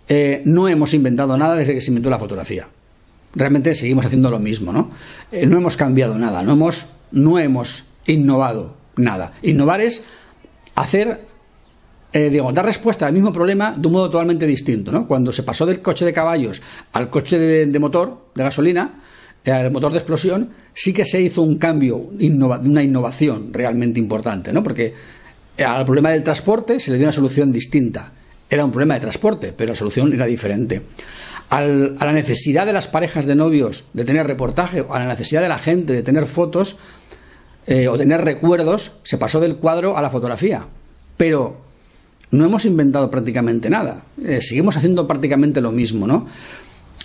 eh, 0.07 0.41
no 0.45 0.67
hemos 0.67 0.93
inventado 0.93 1.38
nada 1.38 1.55
desde 1.55 1.73
que 1.73 1.81
se 1.81 1.89
inventó 1.89 2.09
la 2.09 2.19
fotografía. 2.19 2.67
Realmente 3.33 3.75
seguimos 3.75 4.05
haciendo 4.05 4.31
lo 4.31 4.39
mismo, 4.39 4.71
¿no? 4.71 4.91
Eh, 5.31 5.45
no 5.45 5.57
hemos 5.57 5.77
cambiado 5.77 6.17
nada, 6.17 6.41
no 6.43 6.53
hemos, 6.53 6.88
no 7.11 7.38
hemos 7.38 7.85
innovado 8.05 8.75
nada. 8.95 9.33
Innovar 9.43 9.81
es 9.81 10.05
hacer 10.75 11.27
eh, 12.12 12.30
digo, 12.32 12.51
dar 12.51 12.66
respuesta 12.66 13.06
al 13.06 13.13
mismo 13.13 13.32
problema 13.32 13.74
de 13.75 13.86
un 13.86 13.94
modo 13.94 14.10
totalmente 14.10 14.48
distinto. 14.48 14.92
¿no? 14.92 15.08
Cuando 15.08 15.32
se 15.32 15.44
pasó 15.44 15.66
del 15.66 15.82
coche 15.82 16.06
de 16.06 16.13
caballos 16.13 16.62
al 16.94 17.10
coche 17.10 17.38
de, 17.38 17.80
motor, 17.80 18.32
de 18.34 18.44
gasolina, 18.44 18.96
eh, 19.44 19.51
al 19.51 19.72
motor 19.72 19.92
de 19.92 20.00
explosión, 20.00 20.50
sí 20.74 20.92
que 20.92 21.06
se 21.06 21.22
hizo 21.22 21.44
un 21.44 21.60
cambio, 21.60 21.98
una 21.98 22.82
innovación 22.82 23.54
realmente 23.54 24.00
importante, 24.00 24.51
¿no? 24.51 24.63
porque 24.63 24.94
eh, 25.56 25.63
al 25.63 25.86
problema 25.86 26.10
del 26.10 26.24
transporte 26.24 26.80
se 26.80 26.92
le 26.92 26.98
dio 26.98 27.06
una 27.06 27.12
solución 27.12 27.51
distinta. 27.51 28.12
Era 28.50 28.66
un 28.66 28.72
problema 28.72 28.96
de 28.96 29.01
transporte, 29.01 29.54
pero 29.56 29.74
la 29.74 29.75
solución 29.75 30.12
era 30.12 30.25
diferente. 30.25 30.82
a 31.51 31.62
la 31.62 32.13
necesidad 32.13 32.66
de 32.66 32.74
las 32.74 32.88
parejas 32.88 33.28
de 33.28 33.36
novios 33.36 33.86
de 33.94 34.04
tener 34.04 34.25
reportaje, 34.25 34.84
a 34.89 35.00
la 35.00 35.08
necesidad 35.08 35.44
de 35.44 35.50
la 35.50 35.60
gente 35.60 35.94
de 35.94 36.01
tener 36.01 36.25
fotos 36.25 36.78
o 37.68 37.98
tener 37.98 38.25
recuerdos, 38.25 38.94
se 39.04 39.20
pasó 39.20 39.39
del 39.39 39.58
cuadro 39.58 39.96
a 39.96 40.01
la 40.01 40.10
fotografía. 40.10 40.66
Pero 41.18 41.68
no 42.31 42.45
hemos 42.45 42.65
inventado 42.65 43.09
prácticamente 43.09 43.69
nada. 43.69 44.03
Eh, 44.24 44.41
seguimos 44.41 44.77
haciendo 44.77 45.07
prácticamente 45.07 45.62
lo 45.62 45.71
mismo, 45.71 46.07
¿no? 46.07 46.27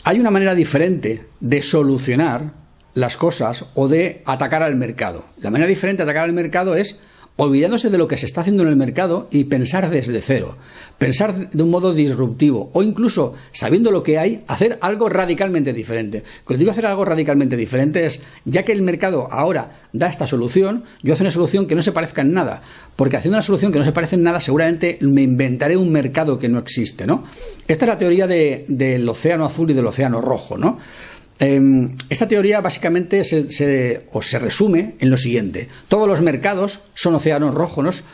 Hay 0.05 0.21
una 0.21 0.31
manera 0.31 0.55
diferente 0.55 1.25
de 1.41 1.63
solucionar 1.63 2.53
las 2.95 3.17
cosas 3.17 3.67
o 3.75 3.89
de 3.89 4.23
atacar 4.27 4.63
al 4.63 4.77
mercado. 4.77 5.25
La 5.41 5.51
manera 5.51 5.69
diferente 5.69 6.05
de 6.05 6.11
atacar 6.11 6.25
al 6.25 6.33
mercado 6.33 6.75
es 6.75 7.03
olvidándose 7.37 7.91
de 7.91 7.99
lo 7.99 8.07
que 8.07 8.17
se 8.17 8.27
está 8.27 8.43
haciendo 8.43 8.63
en 8.63 8.69
el 8.69 8.77
mercado 8.77 9.27
y 9.31 9.45
pensar 9.45 9.91
desde 9.91 10.21
cero, 10.21 10.57
pensar 10.99 11.51
de 11.51 11.63
un 11.63 11.71
modo 11.71 11.93
disruptivo 11.93 12.71
o 12.73 12.83
incluso 12.83 13.35
sabiendo 13.51 13.91
lo 13.91 14.05
que 14.05 14.19
hay, 14.19 14.45
hacer 14.47 14.79
algo 14.81 15.09
radicalmente 15.09 15.73
diferente. 15.73 16.23
Cuando 16.45 16.61
digo 16.61 16.71
hacer 16.71 16.87
algo 16.87 17.05
radicalmente 17.05 17.57
diferente 17.57 18.07
es, 18.07 18.23
ya 18.45 18.63
que 18.63 18.73
el 18.73 18.83
mercado 18.83 19.29
ahora 19.33 19.81
da 19.93 20.09
esta 20.09 20.27
solución, 20.27 20.85
yo 21.03 21.13
hago 21.13 21.23
una 21.23 21.31
solución 21.31 21.67
que 21.67 21.75
no 21.75 21.83
se 21.83 21.93
parezca 21.93 22.23
en 22.23 22.33
nada, 22.33 22.63
porque 22.95 23.17
haciendo 23.17 23.37
una 23.37 23.43
solución 23.43 23.73
que 23.73 23.79
no 23.79 23.85
se 23.85 23.93
parece 23.93 24.15
en 24.15 24.23
nada 24.23 24.41
seguramente 24.41 24.99
me 25.01 25.23
inventaré 25.23 25.77
un 25.77 25.91
mercado 25.91 26.39
que 26.39 26.49
no 26.49 26.59
existe, 26.61 27.07
¿no? 27.07 27.25
Esta 27.67 27.85
es 27.85 27.89
la 27.89 27.99
teoría 27.99 28.27
del 28.29 29.09
océano 29.09 29.45
azul 29.45 29.71
y 29.71 29.75
del 29.75 29.87
océano 29.87 30.21
rojo, 30.21 30.57
¿no? 30.57 30.79
Em, 31.41 31.97
esta 32.11 32.29
teoría 32.29 32.61
básicamente 32.61 33.25
se, 33.25 33.51
se 33.51 34.39
resume 34.39 34.95
en 35.01 35.11
lo 35.11 35.17
siguiente. 35.17 35.69
Todos 35.89 36.07
los 36.07 36.23
mercados 36.23 36.81
son 36.95 37.15
océanos 37.17 37.55
rojos, 37.55 38.05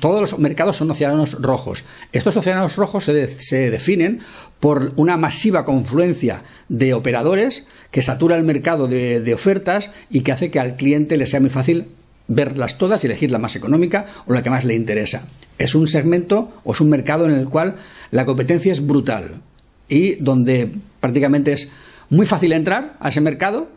todos 0.00 0.20
los 0.20 0.38
mercados 0.38 0.76
son 0.76 0.90
océanos 0.90 1.40
rojos. 1.40 1.84
Estos 2.12 2.36
océanos 2.36 2.76
rojos 2.76 3.04
se, 3.04 3.70
definen 3.70 4.20
por 4.60 4.92
una 4.96 5.16
masiva 5.16 5.64
confluencia 5.64 6.42
de 6.68 6.94
operadores 6.94 7.66
que 7.90 8.02
satura 8.02 8.36
el 8.36 8.44
mercado 8.44 8.86
de 8.86 9.34
ofertas 9.34 9.90
y 10.10 10.20
que 10.20 10.32
hace 10.32 10.50
que 10.50 10.60
al 10.60 10.76
cliente 10.76 11.16
le 11.16 11.26
sea 11.26 11.40
muy 11.40 11.50
fácil 11.50 11.86
verlas 12.26 12.78
todas 12.78 13.02
y 13.02 13.06
elegir 13.06 13.30
la 13.30 13.38
más 13.38 13.56
económica 13.56 14.06
o 14.26 14.32
la 14.32 14.42
que 14.42 14.50
más 14.50 14.64
le 14.64 14.74
interesa. 14.74 15.26
Es 15.58 15.74
un 15.74 15.86
segmento 15.86 16.52
o 16.64 16.72
es 16.72 16.80
un 16.80 16.90
mercado 16.90 17.26
en 17.26 17.32
el 17.32 17.48
cual 17.48 17.76
la 18.10 18.24
competencia 18.24 18.72
es 18.72 18.84
brutal 18.86 19.42
y 19.88 20.16
donde 20.16 20.70
prácticamente 21.00 21.52
es 21.52 21.70
muy 22.14 22.26
fácil 22.26 22.52
entrar 22.52 22.96
a 23.00 23.08
ese 23.08 23.20
mercado, 23.20 23.68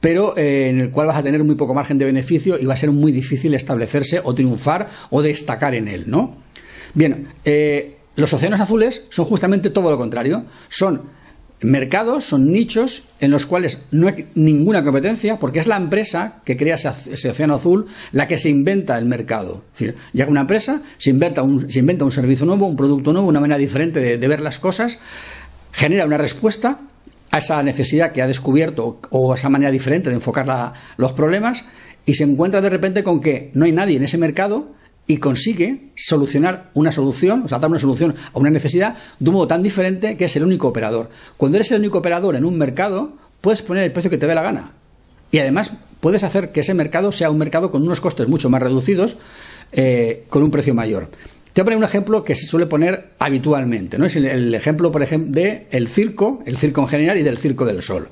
pero 0.00 0.36
eh, 0.36 0.68
en 0.68 0.80
el 0.80 0.90
cual 0.90 1.06
vas 1.06 1.16
a 1.16 1.22
tener 1.22 1.42
muy 1.44 1.54
poco 1.54 1.72
margen 1.72 1.96
de 1.96 2.04
beneficio 2.04 2.58
y 2.60 2.66
va 2.66 2.74
a 2.74 2.76
ser 2.76 2.90
muy 2.90 3.10
difícil 3.10 3.54
establecerse 3.54 4.20
o 4.22 4.34
triunfar 4.34 4.88
o 5.10 5.22
destacar 5.22 5.74
en 5.74 5.88
él, 5.88 6.04
¿no? 6.06 6.36
Bien, 6.92 7.28
eh, 7.44 7.96
los 8.16 8.32
océanos 8.32 8.60
azules 8.60 9.06
son 9.10 9.24
justamente 9.24 9.70
todo 9.70 9.90
lo 9.90 9.96
contrario. 9.96 10.44
Son 10.68 11.02
mercados, 11.62 12.24
son 12.24 12.52
nichos 12.52 13.04
en 13.20 13.30
los 13.30 13.46
cuales 13.46 13.86
no 13.90 14.08
hay 14.08 14.26
ninguna 14.34 14.84
competencia, 14.84 15.38
porque 15.38 15.60
es 15.60 15.66
la 15.66 15.76
empresa 15.76 16.42
que 16.44 16.56
crea 16.56 16.74
ese, 16.74 17.30
océano 17.30 17.54
azul 17.54 17.86
la 18.12 18.28
que 18.28 18.38
se 18.38 18.50
inventa 18.50 18.98
el 18.98 19.06
mercado. 19.06 19.64
Es 19.72 19.78
decir, 19.78 19.96
llega 20.12 20.30
una 20.30 20.42
empresa, 20.42 20.82
se 20.98 21.10
inventa 21.10 21.42
un, 21.42 21.70
se 21.70 21.78
inventa 21.78 22.04
un 22.04 22.12
servicio 22.12 22.44
nuevo, 22.44 22.66
un 22.66 22.76
producto 22.76 23.12
nuevo, 23.12 23.26
una 23.26 23.40
manera 23.40 23.56
diferente 23.56 24.18
de 24.18 24.28
ver 24.28 24.40
las 24.40 24.58
cosas, 24.58 24.98
genera 25.72 26.04
una 26.04 26.18
respuesta 26.18 26.80
a 27.34 27.38
esa 27.38 27.60
necesidad 27.64 28.12
que 28.12 28.22
ha 28.22 28.28
descubierto 28.28 29.00
o 29.10 29.32
a 29.32 29.34
esa 29.34 29.48
manera 29.48 29.72
diferente 29.72 30.08
de 30.08 30.14
enfocar 30.14 30.72
los 30.96 31.12
problemas 31.14 31.64
y 32.06 32.14
se 32.14 32.22
encuentra 32.22 32.60
de 32.60 32.70
repente 32.70 33.02
con 33.02 33.20
que 33.20 33.50
no 33.54 33.64
hay 33.64 33.72
nadie 33.72 33.96
en 33.96 34.04
ese 34.04 34.18
mercado 34.18 34.68
y 35.08 35.16
consigue 35.16 35.90
solucionar 35.96 36.70
una 36.74 36.92
solución, 36.92 37.42
o 37.44 37.48
sea, 37.48 37.58
dar 37.58 37.68
una 37.68 37.80
solución 37.80 38.14
a 38.32 38.38
una 38.38 38.50
necesidad 38.50 38.94
de 39.18 39.28
un 39.28 39.34
modo 39.34 39.48
tan 39.48 39.64
diferente 39.64 40.16
que 40.16 40.26
es 40.26 40.36
el 40.36 40.44
único 40.44 40.68
operador. 40.68 41.10
Cuando 41.36 41.56
eres 41.56 41.72
el 41.72 41.80
único 41.80 41.98
operador 41.98 42.36
en 42.36 42.44
un 42.44 42.56
mercado, 42.56 43.14
puedes 43.40 43.62
poner 43.62 43.82
el 43.82 43.90
precio 43.90 44.12
que 44.12 44.18
te 44.18 44.28
dé 44.28 44.34
la 44.36 44.42
gana. 44.42 44.70
Y 45.32 45.38
además 45.40 45.72
puedes 45.98 46.22
hacer 46.22 46.52
que 46.52 46.60
ese 46.60 46.72
mercado 46.72 47.10
sea 47.10 47.32
un 47.32 47.38
mercado 47.38 47.72
con 47.72 47.82
unos 47.82 48.00
costes 48.00 48.28
mucho 48.28 48.48
más 48.48 48.62
reducidos, 48.62 49.16
eh, 49.72 50.24
con 50.28 50.44
un 50.44 50.52
precio 50.52 50.72
mayor. 50.72 51.10
Te 51.54 51.62
voy 51.62 51.62
a 51.62 51.64
poner 51.66 51.78
un 51.78 51.84
ejemplo 51.84 52.24
que 52.24 52.34
se 52.34 52.46
suele 52.46 52.66
poner 52.66 53.10
habitualmente, 53.20 53.96
¿no? 53.96 54.06
Es 54.06 54.16
el, 54.16 54.52
ejemplo, 54.56 54.90
por 54.90 55.04
ejemplo, 55.04 55.40
de 55.40 55.68
circo, 55.86 56.42
el 56.46 56.58
circo 56.58 56.80
en 56.80 56.88
general 56.88 57.16
y 57.16 57.22
del 57.22 57.38
circo 57.38 57.64
del 57.64 57.80
sol. 57.80 58.08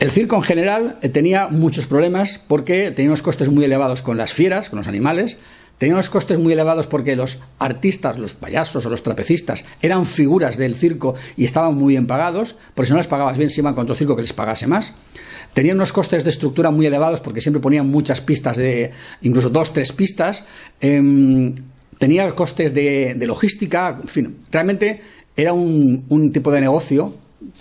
El 0.00 0.10
circo 0.10 0.34
en 0.34 0.42
general 0.42 0.96
eh, 1.00 1.08
tenía 1.10 1.46
muchos 1.46 1.86
problemas 1.86 2.44
porque 2.48 2.90
tenía 2.90 3.10
unos 3.10 3.22
costes 3.22 3.50
muy 3.50 3.64
elevados 3.64 4.02
con 4.02 4.16
las 4.16 4.32
fieras, 4.32 4.68
con 4.68 4.78
los 4.78 4.88
animales, 4.88 5.38
tenía 5.78 5.94
unos 5.94 6.10
costes 6.10 6.40
muy 6.40 6.52
elevados 6.52 6.88
porque 6.88 7.14
los 7.14 7.38
artistas, 7.60 8.18
los 8.18 8.34
payasos 8.34 8.84
o 8.84 8.90
los 8.90 9.04
trapecistas 9.04 9.64
eran 9.80 10.04
figuras 10.04 10.56
del 10.56 10.74
circo 10.74 11.14
y 11.36 11.44
estaban 11.44 11.76
muy 11.76 11.94
bien 11.94 12.08
pagados, 12.08 12.56
porque 12.74 12.88
si 12.88 12.92
no 12.94 12.96
les 12.96 13.06
pagabas 13.06 13.38
bien 13.38 13.50
se 13.50 13.60
iban 13.60 13.74
con 13.74 13.84
otro 13.84 13.94
circo 13.94 14.16
que 14.16 14.22
les 14.22 14.32
pagase 14.32 14.66
más. 14.66 14.92
Tenían 15.54 15.76
unos 15.76 15.92
costes 15.92 16.24
de 16.24 16.30
estructura 16.30 16.72
muy 16.72 16.86
elevados 16.86 17.20
porque 17.20 17.40
siempre 17.40 17.62
ponían 17.62 17.88
muchas 17.88 18.20
pistas 18.20 18.56
de, 18.56 18.90
incluso 19.22 19.50
dos, 19.50 19.72
tres 19.72 19.92
pistas. 19.92 20.44
Em, 20.80 21.54
tenía 22.00 22.34
costes 22.34 22.72
de, 22.72 23.14
logística, 23.26 23.98
en 24.00 24.08
fin, 24.08 24.36
realmente 24.50 25.02
era 25.36 25.52
un, 25.52 26.32
tipo 26.32 26.50
de 26.50 26.62
negocio 26.62 27.14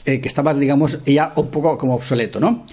eh, 0.06 0.22
que 0.22 0.30
estaba, 0.30 0.54
digamos, 0.54 1.04
ya 1.06 1.34
un 1.36 1.52
poco 1.52 1.78
como 1.78 1.94
obsoleto, 1.96 2.40
¿no? 2.40 2.64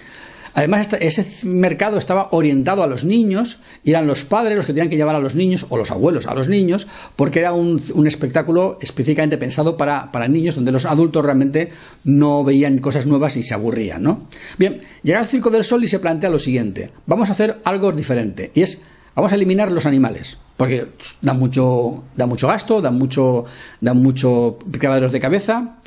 Además, 0.55 0.89
ese 1.01 1.45
mercado 1.45 1.99
estaba 1.99 2.29
orientado 2.31 2.83
a 2.83 2.87
los 2.87 3.05
niños 3.05 3.59
y 3.85 3.91
eran 3.91 4.07
los 4.07 4.25
padres 4.25 4.57
los 4.57 4.65
que 4.65 4.73
tenían 4.73 4.89
que 4.89 4.97
llevar 4.97 5.15
a 5.17 5.19
los 5.19 5.35
niños 5.35 5.67
o 5.69 5.77
los 5.77 5.91
abuelos 5.91 6.27
a 6.27 6.35
los 6.35 6.49
niños 6.49 6.87
porque 7.15 7.41
era 7.41 7.53
un, 7.53 7.79
espectáculo 8.07 8.79
específicamente 8.81 9.37
pensado 9.37 9.77
para, 9.77 10.11
para, 10.13 10.29
niños 10.29 10.55
donde 10.55 10.73
los 10.73 10.87
adultos 10.87 11.23
realmente 11.23 11.69
no 12.05 12.43
veían 12.43 12.79
cosas 12.79 13.07
nuevas 13.07 13.37
y 13.37 13.43
se 13.43 13.53
aburrían, 13.53 14.03
¿no? 14.03 14.29
Bien, 14.57 14.81
llega 15.03 15.19
al 15.19 15.27
Circo 15.27 15.51
del 15.51 15.63
Sol 15.63 15.85
y 15.85 15.89
se 15.89 15.99
plantea 15.99 16.31
lo 16.31 16.39
siguiente, 16.39 16.91
vamos 17.05 17.29
a 17.29 17.33
hacer 17.33 17.59
algo 17.65 17.93
diferente 17.93 18.51
y 18.55 18.63
es 18.63 18.83
Vamos 19.17 19.33
a 19.33 19.35
eliminar 19.37 19.73
los 19.73 19.87
animales, 19.87 20.37
porque 20.59 20.89
dan 21.23 21.39
mucho, 21.39 22.05
mucho 22.15 22.49
gasto, 22.49 22.83
dan 22.83 22.99
mucho, 22.99 23.47
dan 23.81 23.97
mucho 23.97 24.59
de 24.67 25.21
cabeza. 25.21 25.79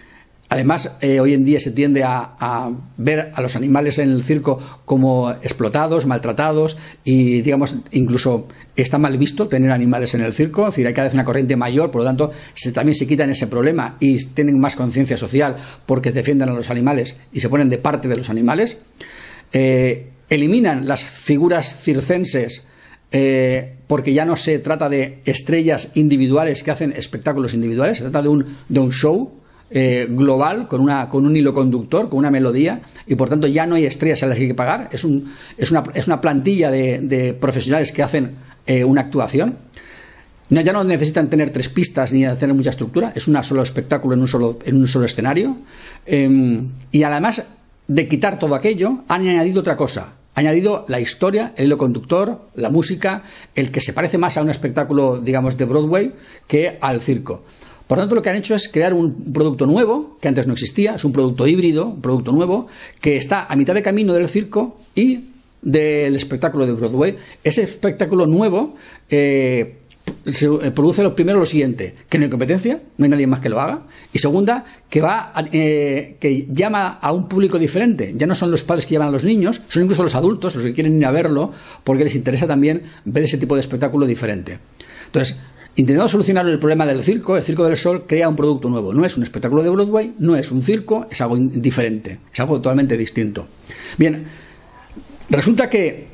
Además, 0.51 0.97
eh, 1.01 1.19
hoy 1.19 1.35
en 1.35 1.43
día 1.43 1.59
se 1.59 1.69
tiende 1.69 2.03
a, 2.03 2.71
ver 2.97 3.31
a 3.35 3.41
los 3.41 3.55
animales 3.55 3.99
en 3.99 4.09
el 4.09 4.23
circo 4.23 4.81
como 4.83 5.29
explotados, 5.29 6.07
maltratados 6.07 6.79
y, 7.03 7.41
digamos, 7.41 7.75
incluso 7.91 8.47
está 8.75 8.97
mal 8.97 9.15
visto 9.19 9.47
tener 9.47 9.71
animales 9.71 10.15
en 10.15 10.21
el 10.21 10.33
circo. 10.33 10.63
Es 10.67 10.73
decir, 10.73 10.87
hay 10.87 10.95
cada 10.95 11.05
vez 11.05 11.13
una 11.13 11.23
corriente 11.23 11.55
mayor, 11.55 11.91
por 11.91 12.01
lo 12.01 12.07
tanto, 12.07 12.31
se, 12.55 12.71
también 12.71 12.95
se 12.95 13.05
quitan 13.05 13.29
ese 13.29 13.45
problema 13.45 13.95
y 13.99 14.17
tienen 14.25 14.59
más 14.59 14.75
conciencia 14.75 15.17
social 15.17 15.55
porque 15.85 16.11
defienden 16.11 16.49
a 16.49 16.53
los 16.53 16.71
animales 16.71 17.21
y 17.31 17.41
se 17.41 17.49
ponen 17.49 17.69
de 17.69 17.77
parte 17.77 18.07
de 18.07 18.17
los 18.17 18.31
animales. 18.31 18.79
Eh, 19.53 20.09
eliminan 20.31 20.87
las 20.87 21.03
figuras 21.03 21.83
circenses 21.83 22.68
eh, 23.11 23.75
porque 23.87 24.13
ya 24.13 24.25
no 24.25 24.35
se 24.35 24.59
trata 24.59 24.87
de 24.87 25.19
estrellas 25.25 25.91
individuales 25.95 26.63
que 26.63 26.71
hacen 26.71 26.93
espectáculos 26.93 27.53
individuales, 27.53 27.97
se 27.97 28.03
trata 28.03 28.21
de 28.21 28.29
un, 28.29 28.45
de 28.67 28.79
un 28.79 28.91
show 28.91 29.31
eh, 29.71 30.07
global 30.09 30.67
con, 30.67 30.81
una, 30.81 31.09
con 31.09 31.25
un 31.25 31.35
hilo 31.35 31.53
conductor, 31.53 32.09
con 32.09 32.19
una 32.19 32.31
melodía, 32.31 32.81
y 33.07 33.15
por 33.15 33.29
tanto 33.29 33.47
ya 33.47 33.65
no 33.65 33.75
hay 33.75 33.85
estrellas 33.85 34.23
a 34.23 34.27
las 34.27 34.35
que 34.35 34.43
hay 34.43 34.47
que 34.49 34.55
pagar, 34.55 34.89
es, 34.91 35.03
un, 35.03 35.31
es, 35.57 35.71
una, 35.71 35.83
es 35.93 36.07
una 36.07 36.21
plantilla 36.21 36.71
de, 36.71 37.35
profesionales 37.39 37.91
que 37.91 38.03
hacen 38.03 38.31
eh, 38.65 38.83
una 38.83 39.01
actuación. 39.01 39.57
No, 40.49 40.61
ya 40.61 40.73
no 40.73 40.83
necesitan 40.83 41.29
tener 41.29 41.51
tres 41.51 41.69
pistas 41.69 42.11
ni 42.13 42.25
tener 42.35 42.55
mucha 42.55 42.71
estructura, 42.71 43.11
es 43.15 43.27
un 43.27 43.43
solo 43.43 43.61
espectáculo 43.61 44.15
en 44.15 44.21
un 44.21 44.27
solo, 44.27 44.59
en 44.65 44.75
un 44.75 44.87
solo 44.87 45.05
escenario. 45.05 45.57
Em, 46.05 46.69
y 46.91 47.03
además 47.03 47.43
de 47.87 48.07
quitar 48.07 48.39
todo 48.39 48.55
aquello, 48.55 49.03
han 49.07 49.27
añadido 49.27 49.61
otra 49.61 49.77
cosa. 49.77 50.13
Añadido 50.39 50.85
la 50.87 51.01
historia, 51.01 51.51
el 51.57 51.65
hilo 51.65 51.77
conductor, 51.77 52.39
la 52.55 52.69
música, 52.69 53.23
el 53.55 53.71
que 53.71 53.81
se 53.81 53.91
parece 53.91 54.17
más 54.17 54.37
a 54.37 54.41
un 54.41 54.49
espectáculo, 54.49 55.19
digamos, 55.19 55.57
de 55.57 55.65
Broadway 55.65 56.13
que 56.47 56.77
al 56.79 57.01
circo. 57.01 57.43
Por 57.85 57.97
tanto, 57.97 58.15
lo 58.15 58.21
que 58.21 58.29
han 58.29 58.37
hecho 58.37 58.55
es 58.55 58.69
crear 58.69 58.93
un 58.93 59.33
producto 59.33 59.65
nuevo, 59.65 60.17
que 60.21 60.29
antes 60.29 60.47
no 60.47 60.53
existía, 60.53 60.95
es 60.95 61.03
un 61.03 61.11
producto 61.11 61.45
híbrido, 61.45 61.87
un 61.87 62.01
producto 62.01 62.31
nuevo, 62.31 62.67
que 63.01 63.17
está 63.17 63.47
a 63.49 63.55
mitad 63.57 63.73
de 63.73 63.81
camino 63.81 64.13
del 64.13 64.29
circo 64.29 64.79
y 64.95 65.25
del 65.61 66.15
espectáculo 66.15 66.65
de 66.65 66.71
Broadway. 66.71 67.17
Ese 67.43 67.63
espectáculo 67.63 68.25
nuevo 68.25 68.77
eh, 69.09 69.79
eh, 70.25 70.71
produce 70.71 71.03
lo 71.03 71.15
primero 71.15 71.39
lo 71.39 71.45
siguiente, 71.45 71.95
que 72.09 72.17
no 72.17 72.25
hay 72.25 72.29
competencia, 72.29 72.81
no 72.97 73.05
hay 73.05 73.09
nadie 73.09 73.27
más 73.27 73.39
que 73.39 73.49
lo 73.49 73.59
haga, 73.59 73.81
y 74.13 74.19
segunda, 74.19 74.65
que 74.89 75.01
va 75.01 75.33
eh, 75.51 76.17
que 76.19 76.47
llama 76.51 76.99
a 77.01 77.11
un 77.11 77.27
público 77.27 77.59
diferente. 77.59 78.13
Ya 78.15 78.27
no 78.27 78.35
son 78.35 78.51
los 78.51 78.63
padres 78.63 78.85
que 78.85 78.91
llevan 78.91 79.09
a 79.09 79.11
los 79.11 79.23
niños, 79.23 79.61
son 79.69 79.83
incluso 79.83 80.03
los 80.03 80.15
adultos 80.15 80.55
los 80.55 80.63
que 80.63 80.73
quieren 80.73 80.97
ir 80.97 81.05
a 81.05 81.11
verlo, 81.11 81.51
porque 81.83 82.03
les 82.03 82.15
interesa 82.15 82.47
también 82.47 82.83
ver 83.05 83.23
ese 83.23 83.37
tipo 83.37 83.55
de 83.55 83.61
espectáculo 83.61 84.05
diferente. 84.05 84.59
Entonces, 85.05 85.39
Intentando 85.79 86.09
solucionar 86.09 86.45
el 86.49 86.59
problema 86.59 86.85
del 86.85 87.01
circo, 87.03 87.37
el 87.37 87.43
Circo 87.43 87.63
del 87.63 87.77
Sol 87.77 88.03
crea 88.05 88.27
un 88.27 88.35
producto 88.35 88.69
nuevo. 88.69 88.93
No 88.93 89.05
es 89.05 89.15
un 89.15 89.23
espectáculo 89.23 89.63
de 89.63 89.69
Broadway, 89.69 90.13
no 90.19 90.35
es 90.35 90.51
un 90.51 90.61
circo, 90.61 91.07
es 91.09 91.21
algo 91.21 91.37
diferente, 91.37 92.19
es 92.33 92.39
algo 92.41 92.57
totalmente 92.57 92.97
distinto. 92.97 93.47
Bien, 93.97 94.25
resulta 95.29 95.69
que 95.69 96.07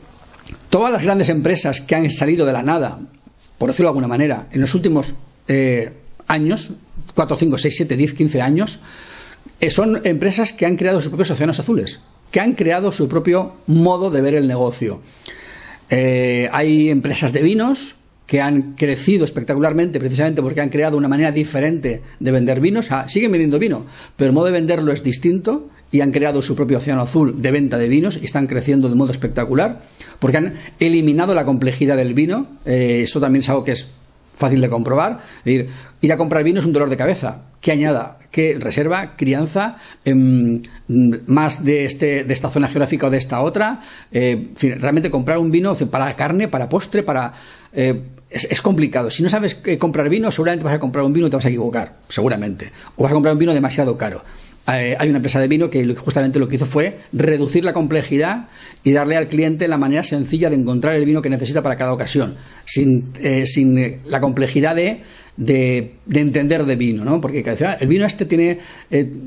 todas 0.70 0.92
las 0.92 1.04
grandes 1.04 1.30
empresas 1.30 1.82
que 1.82 1.96
han 1.96 2.12
salido 2.12 2.46
de 2.46 2.54
la 2.54 2.62
nada, 2.62 3.00
por 3.58 3.70
decirlo 3.70 3.88
de 3.88 3.92
alguna 3.92 4.08
manera, 4.08 4.48
en 4.52 4.62
los 4.62 4.74
últimos 4.76 5.16
eh, 5.48 5.92
años, 6.28 6.72
4, 7.14 7.38
5, 7.38 7.58
6, 7.58 7.76
7, 7.76 7.98
10, 7.98 8.14
15 8.14 8.42
años, 8.42 8.80
eh, 9.60 9.72
son 9.72 10.02
empresas 10.04 10.54
que 10.54 10.66
han 10.66 10.76
creado 10.76 11.02
sus 11.02 11.10
propios 11.10 11.32
océanos 11.32 11.60
azules, 11.60 12.00
que 12.32 12.40
han 12.40 12.54
creado 12.54 12.92
su 12.92 13.08
propio 13.08 13.54
modo 13.68 14.10
de 14.10 14.22
ver 14.22 14.36
el 14.36 14.48
negocio. 14.48 15.02
Eh, 15.90 16.50
hay 16.52 16.90
empresas 16.90 17.32
de 17.32 17.42
vinos, 17.42 17.96
que 18.25 18.41
han 18.41 18.74
crecido 18.74 19.25
espectacularmente 19.25 20.00
precisamente 20.00 20.41
porque 20.41 20.62
han 20.62 20.70
creado 20.70 20.98
una 20.98 21.08
manera 21.08 21.32
diferente 21.32 22.01
de 22.20 22.32
vender 22.32 22.60
vinos. 22.60 22.89
siguen 23.08 23.32
vendiendo 23.32 23.60
vino, 23.60 23.86
pero 24.15 24.29
el 24.29 24.34
modo 24.34 24.48
de 24.48 24.51
venderlo 24.51 24.91
es 24.91 25.03
distinto 25.03 25.70
y 25.91 26.01
han 26.01 26.12
creado 26.12 26.41
su 26.41 26.55
propio 26.55 26.79
océano 26.79 27.01
azul 27.01 27.41
de 27.41 27.51
venta 27.51 27.77
de 27.77 27.88
vinos 27.88 28.17
y 28.22 28.25
están 28.25 28.48
creciendo 28.48 28.89
de 28.89 28.96
modo 28.96 29.12
espectacular 29.12 29.82
porque 30.20 30.38
han 30.38 30.53
eliminado 30.79 31.34
la 31.34 31.46
complejidad 31.46 31.98
del 31.98 32.13
vino. 32.13 32.48
Eh, 32.65 33.01
eso 33.03 33.20
también 33.20 33.41
es 33.41 33.50
algo 33.50 33.63
que 33.63 33.74
es 33.74 33.88
fácil 34.36 34.62
de 34.62 34.70
comprobar. 34.70 35.20
decir, 35.44 35.70
ir 36.01 36.13
a 36.13 36.17
comprar 36.17 36.44
vino 36.44 36.60
es 36.60 36.65
un 36.65 36.74
dolor 36.74 36.89
de 36.89 36.98
cabeza. 36.98 37.41
Que 37.62 37.72
añada, 37.72 38.20
que 38.32 38.58
reserva, 38.60 39.15
crianza, 39.15 39.77
em, 40.03 40.62
más 41.25 41.65
de, 41.65 41.86
este, 41.86 42.24
de 42.24 42.34
esta 42.34 42.50
zona 42.50 42.67
geográfica 42.67 43.07
o 43.07 43.09
de 43.09 43.18
esta 43.18 43.42
otra. 43.42 43.81
Eh, 44.11 44.50
realmente 44.77 45.09
comprar 45.09 45.40
un 45.40 45.50
vino 45.50 45.74
para 45.90 46.16
carne, 46.16 46.48
para 46.48 46.70
postre, 46.70 47.01
para 47.01 47.33
eh, 47.75 48.01
es, 48.29 48.61
complicado. 48.61 49.11
Si 49.11 49.24
no 49.24 49.29
sabes 49.29 49.61
comprar 49.79 50.09
vino, 50.09 50.31
seguramente 50.31 50.66
vas 50.66 50.74
a 50.74 50.79
comprar 50.79 51.05
un 51.05 51.14
vino 51.14 51.27
y 51.27 51.29
te 51.29 51.35
vas 51.35 51.46
a 51.46 51.50
equivocar, 51.50 51.98
seguramente. 52.09 52.72
O 52.96 53.03
vas 53.03 53.11
a 53.11 53.14
comprar 53.14 53.33
un 53.33 53.40
vino 53.40 53.53
demasiado 53.53 53.98
caro. 53.98 54.22
Eh, 54.68 54.96
hay 54.98 55.09
una 55.09 55.18
empresa 55.18 55.40
de 55.40 55.48
vino 55.48 55.70
que 55.70 55.94
justamente 55.94 56.40
lo 56.40 56.48
que 56.48 56.55
hizo 56.55 56.66
fue 56.66 56.98
reducir 57.14 57.64
la 57.64 57.72
complejidad 57.74 58.48
y 58.83 58.94
darle 58.94 59.16
al 59.16 59.27
cliente 59.27 59.68
la 59.68 59.77
manera 59.77 60.03
sencilla 60.03 60.50
de 60.50 60.55
encontrar 60.55 60.96
el 60.96 61.05
vino 61.05 61.22
que 61.22 61.29
necesita 61.29 61.61
para 61.61 61.75
cada 61.75 61.94
ocasión, 61.94 62.35
sin, 62.66 63.11
eh, 63.22 64.00
la 64.07 64.20
complejidad 64.20 64.75
de, 64.75 65.01
de, 65.38 65.94
entender 66.11 66.66
de 66.66 66.75
vino, 66.75 67.05
¿no? 67.05 67.22
Porque 67.22 67.44
el 67.79 67.88
vino 67.88 68.05
este 68.05 68.25
tiene 68.25 68.59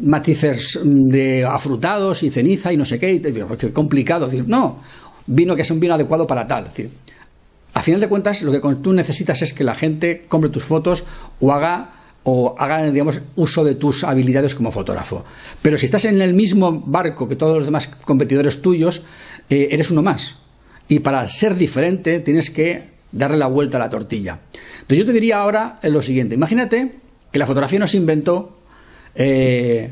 matices 0.02 0.80
de 0.82 1.44
afrutados 1.44 2.24
y 2.24 2.30
ceniza 2.30 2.72
y 2.72 2.76
no 2.76 2.84
sé 2.84 2.98
qué, 2.98 3.12
y, 3.12 3.20
qué 3.20 3.72
complicado. 3.72 4.26
decir, 4.26 4.44
no, 4.48 4.80
vino 5.28 5.54
que 5.54 5.62
es 5.62 5.70
un 5.70 5.78
vino 5.78 5.94
adecuado 5.94 6.26
para 6.26 6.46
tal. 6.46 6.64
decir, 6.64 6.90
a 7.74 7.82
final 7.82 8.00
de 8.00 8.08
cuentas, 8.08 8.42
lo 8.42 8.52
que 8.52 8.60
tú 8.76 8.92
necesitas 8.92 9.42
es 9.42 9.52
que 9.52 9.64
la 9.64 9.74
gente 9.74 10.24
compre 10.28 10.50
tus 10.50 10.64
fotos 10.64 11.04
o 11.40 11.52
haga 11.52 11.92
o 12.24 12.54
haga, 12.58 12.90
digamos, 12.90 13.20
uso 13.36 13.64
de 13.64 13.74
tus 13.74 14.04
habilidades 14.04 14.54
como 14.54 14.70
fotógrafo. 14.70 15.24
Pero 15.62 15.78
si 15.78 15.86
estás 15.86 16.04
en 16.04 16.20
el 16.20 16.34
mismo 16.34 16.82
barco 16.84 17.26
que 17.28 17.36
todos 17.36 17.56
los 17.56 17.64
demás 17.64 17.86
competidores 17.86 18.60
tuyos, 18.60 19.04
eh, 19.48 19.68
eres 19.70 19.90
uno 19.90 20.02
más. 20.02 20.36
Y 20.88 20.98
para 20.98 21.26
ser 21.26 21.56
diferente 21.56 22.20
tienes 22.20 22.50
que 22.50 22.90
darle 23.12 23.38
la 23.38 23.46
vuelta 23.46 23.78
a 23.78 23.80
la 23.80 23.88
tortilla. 23.88 24.40
Entonces 24.52 24.98
yo 24.98 25.06
te 25.06 25.12
diría 25.12 25.38
ahora 25.38 25.78
lo 25.84 26.02
siguiente. 26.02 26.34
Imagínate 26.34 26.96
que 27.32 27.38
la 27.38 27.46
fotografía 27.46 27.78
no 27.78 27.86
se 27.86 27.96
inventó 27.96 28.58
eh, 29.14 29.90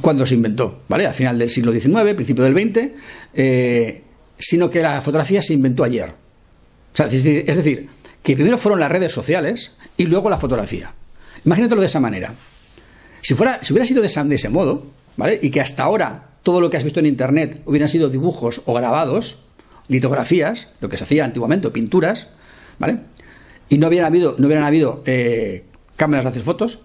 cuando 0.00 0.26
se 0.26 0.34
inventó, 0.34 0.80
¿vale? 0.88 1.06
Al 1.06 1.14
final 1.14 1.38
del 1.38 1.48
siglo 1.48 1.72
XIX, 1.72 2.14
principio 2.14 2.44
del 2.44 2.54
XX, 2.54 2.88
eh, 3.34 4.02
sino 4.38 4.68
que 4.68 4.80
la 4.82 5.00
fotografía 5.00 5.40
se 5.40 5.54
inventó 5.54 5.84
ayer 5.84 6.25
es 6.98 7.56
decir, 7.56 7.88
que 8.22 8.34
primero 8.34 8.58
fueron 8.58 8.80
las 8.80 8.90
redes 8.90 9.12
sociales 9.12 9.76
y 9.96 10.06
luego 10.06 10.30
la 10.30 10.38
fotografía. 10.38 10.92
Imagínatelo 11.44 11.80
de 11.80 11.86
esa 11.86 12.00
manera. 12.00 12.34
Si, 13.20 13.34
fuera, 13.34 13.60
si 13.62 13.72
hubiera 13.72 13.86
sido 13.86 14.02
de, 14.02 14.34
ese 14.34 14.48
modo, 14.48 14.84
¿vale? 15.16 15.38
Y 15.42 15.50
que 15.50 15.60
hasta 15.60 15.84
ahora 15.84 16.24
todo 16.42 16.60
lo 16.60 16.70
que 16.70 16.76
has 16.76 16.84
visto 16.84 17.00
en 17.00 17.06
Internet 17.06 17.62
hubieran 17.66 17.88
sido 17.88 18.08
dibujos 18.08 18.62
o 18.66 18.74
grabados, 18.74 19.44
litografías, 19.88 20.72
lo 20.80 20.88
que 20.88 20.96
se 20.96 21.04
hacía 21.04 21.24
antiguamente, 21.24 21.70
pinturas, 21.70 22.30
¿vale? 22.78 22.98
Y 23.68 23.78
no 23.78 23.88
hubieran 23.88 24.06
habido, 24.06 24.34
no 24.38 24.46
hubieran 24.46 24.64
habido 24.64 25.02
eh, 25.06 25.64
cámaras 25.96 26.24
de 26.24 26.30
hacer 26.30 26.42
fotos 26.42 26.80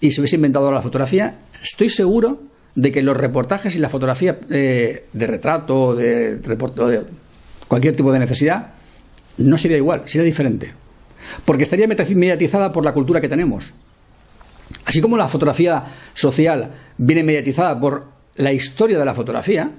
y 0.00 0.12
se 0.12 0.20
hubiese 0.20 0.36
inventado 0.36 0.70
la 0.72 0.82
fotografía, 0.82 1.36
estoy 1.62 1.88
seguro 1.88 2.42
de 2.74 2.90
que 2.90 3.02
los 3.02 3.16
reportajes 3.16 3.76
y 3.76 3.78
la 3.78 3.88
fotografía 3.88 4.38
eh, 4.50 5.06
de 5.12 5.26
retrato, 5.26 5.94
de, 5.94 6.36
de 6.36 7.02
cualquier 7.68 7.96
tipo 7.96 8.12
de 8.12 8.18
necesidad, 8.18 8.72
no 9.38 9.58
sería 9.58 9.76
igual, 9.76 10.02
sería 10.06 10.24
diferente. 10.24 10.72
Porque 11.44 11.62
estaría 11.62 11.86
mediatizada 11.86 12.72
por 12.72 12.84
la 12.84 12.92
cultura 12.92 13.20
que 13.20 13.28
tenemos. 13.28 13.74
Así 14.84 15.00
como 15.00 15.16
la 15.16 15.28
fotografía 15.28 15.84
social 16.14 16.70
viene 16.98 17.22
mediatizada 17.22 17.78
por 17.78 18.06
la 18.36 18.52
historia 18.52 18.98
de 18.98 19.04
la 19.04 19.14
fotografía, 19.14 19.70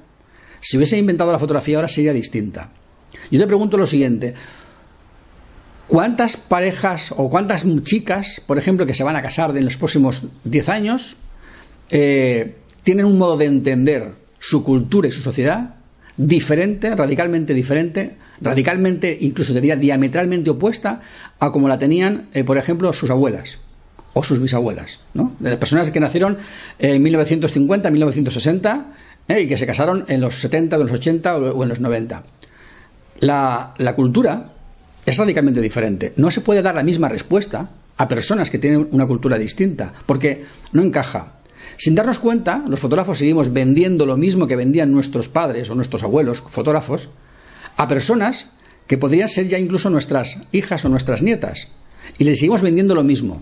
si 0.62 0.78
hubiese 0.78 0.98
inventado 0.98 1.32
la 1.32 1.39
fotografía 1.39 1.78
ahora 1.78 1.88
sería 1.88 2.13
distinta. 2.13 2.70
Yo 3.30 3.39
te 3.39 3.48
pregunto 3.48 3.78
lo 3.78 3.86
siguiente. 3.86 4.34
¿Cuántas 5.88 6.38
parejas 6.38 7.13
o 7.16 7.30
cuántas 7.30 7.66
chicas, 7.84 8.42
por 8.48 8.58
ejemplo, 8.58 8.86
que 8.86 8.94
se 8.94 9.04
van 9.04 9.16
a 9.16 9.22
casar 9.22 9.56
en 9.58 9.66
los 9.66 9.78
próximos 9.78 10.28
10 10.46 10.70
años, 10.70 11.18
eh, 11.89 12.56
tienen 12.84 13.06
un 13.06 13.18
modo 13.18 13.38
de 13.38 13.46
entender 13.46 14.13
su 14.39 14.63
cultura 14.63 15.08
y 15.08 15.12
su 15.12 15.22
sociedad 15.22 15.76
diferente, 16.17 16.95
radicalmente 16.95 17.54
diferente, 17.54 18.17
radicalmente, 18.41 19.17
incluso 19.21 19.54
diría 19.54 19.76
diametralmente 19.76 20.49
opuesta 20.49 21.02
a 21.39 21.52
como 21.52 21.67
la 21.67 21.80
tenían, 21.80 22.28
eh, 22.34 22.43
por 22.43 22.58
ejemplo, 22.58 22.91
sus 22.93 23.10
abuelas 23.10 23.60
o 24.13 24.23
sus 24.23 24.39
bisabuelas, 24.39 24.99
¿no? 25.13 25.36
De 25.39 25.49
las 25.49 25.60
personas 25.60 25.89
que 25.89 25.99
nacieron 25.99 26.38
en 26.78 27.02
1950, 27.02 27.89
1960 27.89 28.86
eh, 29.28 29.41
y 29.41 29.47
que 29.47 29.58
se 29.58 29.65
casaron 29.65 30.06
en 30.08 30.21
los 30.21 30.36
70, 30.36 30.76
en 30.76 30.82
los 30.82 30.91
80 30.91 31.38
o 31.38 31.63
en 31.63 31.69
los 31.69 31.80
90. 31.80 32.23
La, 33.19 33.73
la 33.78 33.95
cultura 33.95 34.52
es 35.06 35.17
radicalmente 35.17 35.62
diferente. 35.62 36.13
No 36.17 36.30
se 36.30 36.41
puede 36.41 36.62
dar 36.62 36.76
la 36.76 36.84
misma 36.84 37.10
respuesta 37.10 37.69
a 37.97 38.08
personas 38.08 38.49
que 38.49 38.60
tienen 38.60 38.88
una 38.91 39.06
cultura 39.06 39.38
distinta, 39.38 39.93
porque 40.06 40.45
no 40.71 40.82
encaja. 40.82 41.34
Sin 41.78 41.95
darnos 41.95 42.19
cuenta, 42.19 42.63
los 42.67 42.80
fotógrafos 42.80 43.17
seguimos 43.17 43.52
vendiendo 43.52 44.06
lo 44.06 44.17
mismo 44.17 44.47
que 44.47 44.56
vendían 44.56 44.91
nuestros 44.91 45.28
padres 45.28 45.69
o 45.69 45.76
nuestros 45.76 46.04
abuelos, 46.04 46.41
fotógrafos, 46.41 47.10
a 47.78 47.88
personas 47.88 48.58
que 48.88 48.97
podrían 48.97 49.30
ser 49.30 49.47
ya 49.47 49.58
incluso 49.58 49.89
nuestras 49.89 50.43
hijas 50.52 50.86
o 50.86 50.89
nuestras 50.89 51.21
nietas. 51.21 51.69
Y 52.17 52.26
les 52.26 52.39
seguimos 52.39 52.62
vendiendo 52.62 52.95
lo 52.95 53.04
mismo. 53.04 53.36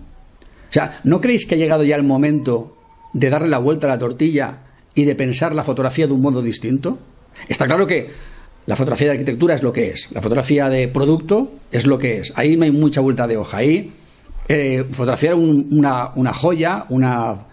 O 0.70 0.74
sea, 0.74 1.02
¿no 1.04 1.20
creéis 1.20 1.46
que 1.46 1.56
ha 1.56 1.58
llegado 1.58 1.84
ya 1.84 1.96
el 1.96 2.04
momento 2.04 2.78
de 3.14 3.30
darle 3.30 3.50
la 3.50 3.58
vuelta 3.58 3.88
a 3.88 3.90
la 3.90 4.00
tortilla 4.00 4.60
y 4.96 5.04
de 5.06 5.16
pensar 5.16 5.54
la 5.54 5.64
fotografía 5.64 6.08
de 6.08 6.14
un 6.14 6.22
modo 6.22 6.42
distinto? 6.42 7.00
Está 7.50 7.66
claro 7.66 7.88
que 7.88 8.10
la 8.66 8.76
fotografía 8.76 9.08
de 9.08 9.14
arquitectura 9.14 9.56
es 9.56 9.64
lo 9.64 9.74
que 9.74 9.90
es, 9.90 10.12
la 10.12 10.22
fotografía 10.22 10.70
de 10.70 10.88
producto 10.88 11.52
es 11.72 11.86
lo 11.88 11.98
que 11.98 12.20
es. 12.20 12.32
Ahí 12.36 12.56
no 12.56 12.64
hay 12.64 12.72
mucha 12.72 13.02
vuelta 13.02 13.28
de 13.28 13.38
hoja. 13.38 13.58
Ahí 13.58 13.92
eh, 14.48 14.86
fotografiar 14.90 15.36
una, 15.36 16.12
una, 16.16 16.34
joya, 16.34 16.86
una, 16.90 17.48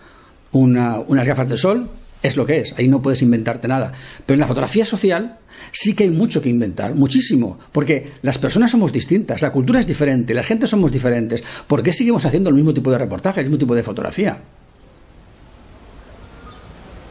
unas 0.59 1.27
gafas 1.27 1.49
de 1.49 1.57
sol, 1.57 1.89
es 2.23 2.37
lo 2.37 2.47
que 2.47 2.61
es. 2.61 2.75
Ahí 2.79 2.89
no 2.89 3.01
puedes 3.03 3.23
inventarte 3.23 3.69
nada. 3.69 3.93
Pero 4.27 4.35
en 4.35 4.41
la 4.41 4.47
fotografía 4.47 4.85
social 4.85 5.39
sí 5.73 5.95
que 5.95 6.05
hay 6.05 6.11
mucho 6.11 6.41
que 6.41 6.49
inventar, 6.49 6.95
muchísimo, 6.95 7.59
porque 7.73 8.13
las 8.23 8.39
personas 8.39 8.71
somos 8.71 8.93
distintas, 8.93 9.43
la 9.43 9.53
cultura 9.53 9.81
es 9.81 9.87
diferente, 9.87 10.35
la 10.35 10.43
gente 10.43 10.67
somos 10.67 10.93
diferentes. 10.93 11.43
¿Por 11.67 11.83
qué 11.83 11.93
seguimos 11.93 12.25
haciendo 12.25 12.51
el 12.51 12.57
mismo 12.57 12.75
tipo 12.75 12.91
de 12.91 12.99
reportaje, 12.99 13.41
el 13.41 13.47
mismo 13.47 13.59
tipo 13.59 13.75
de 13.75 13.83
fotografía? 13.83 14.39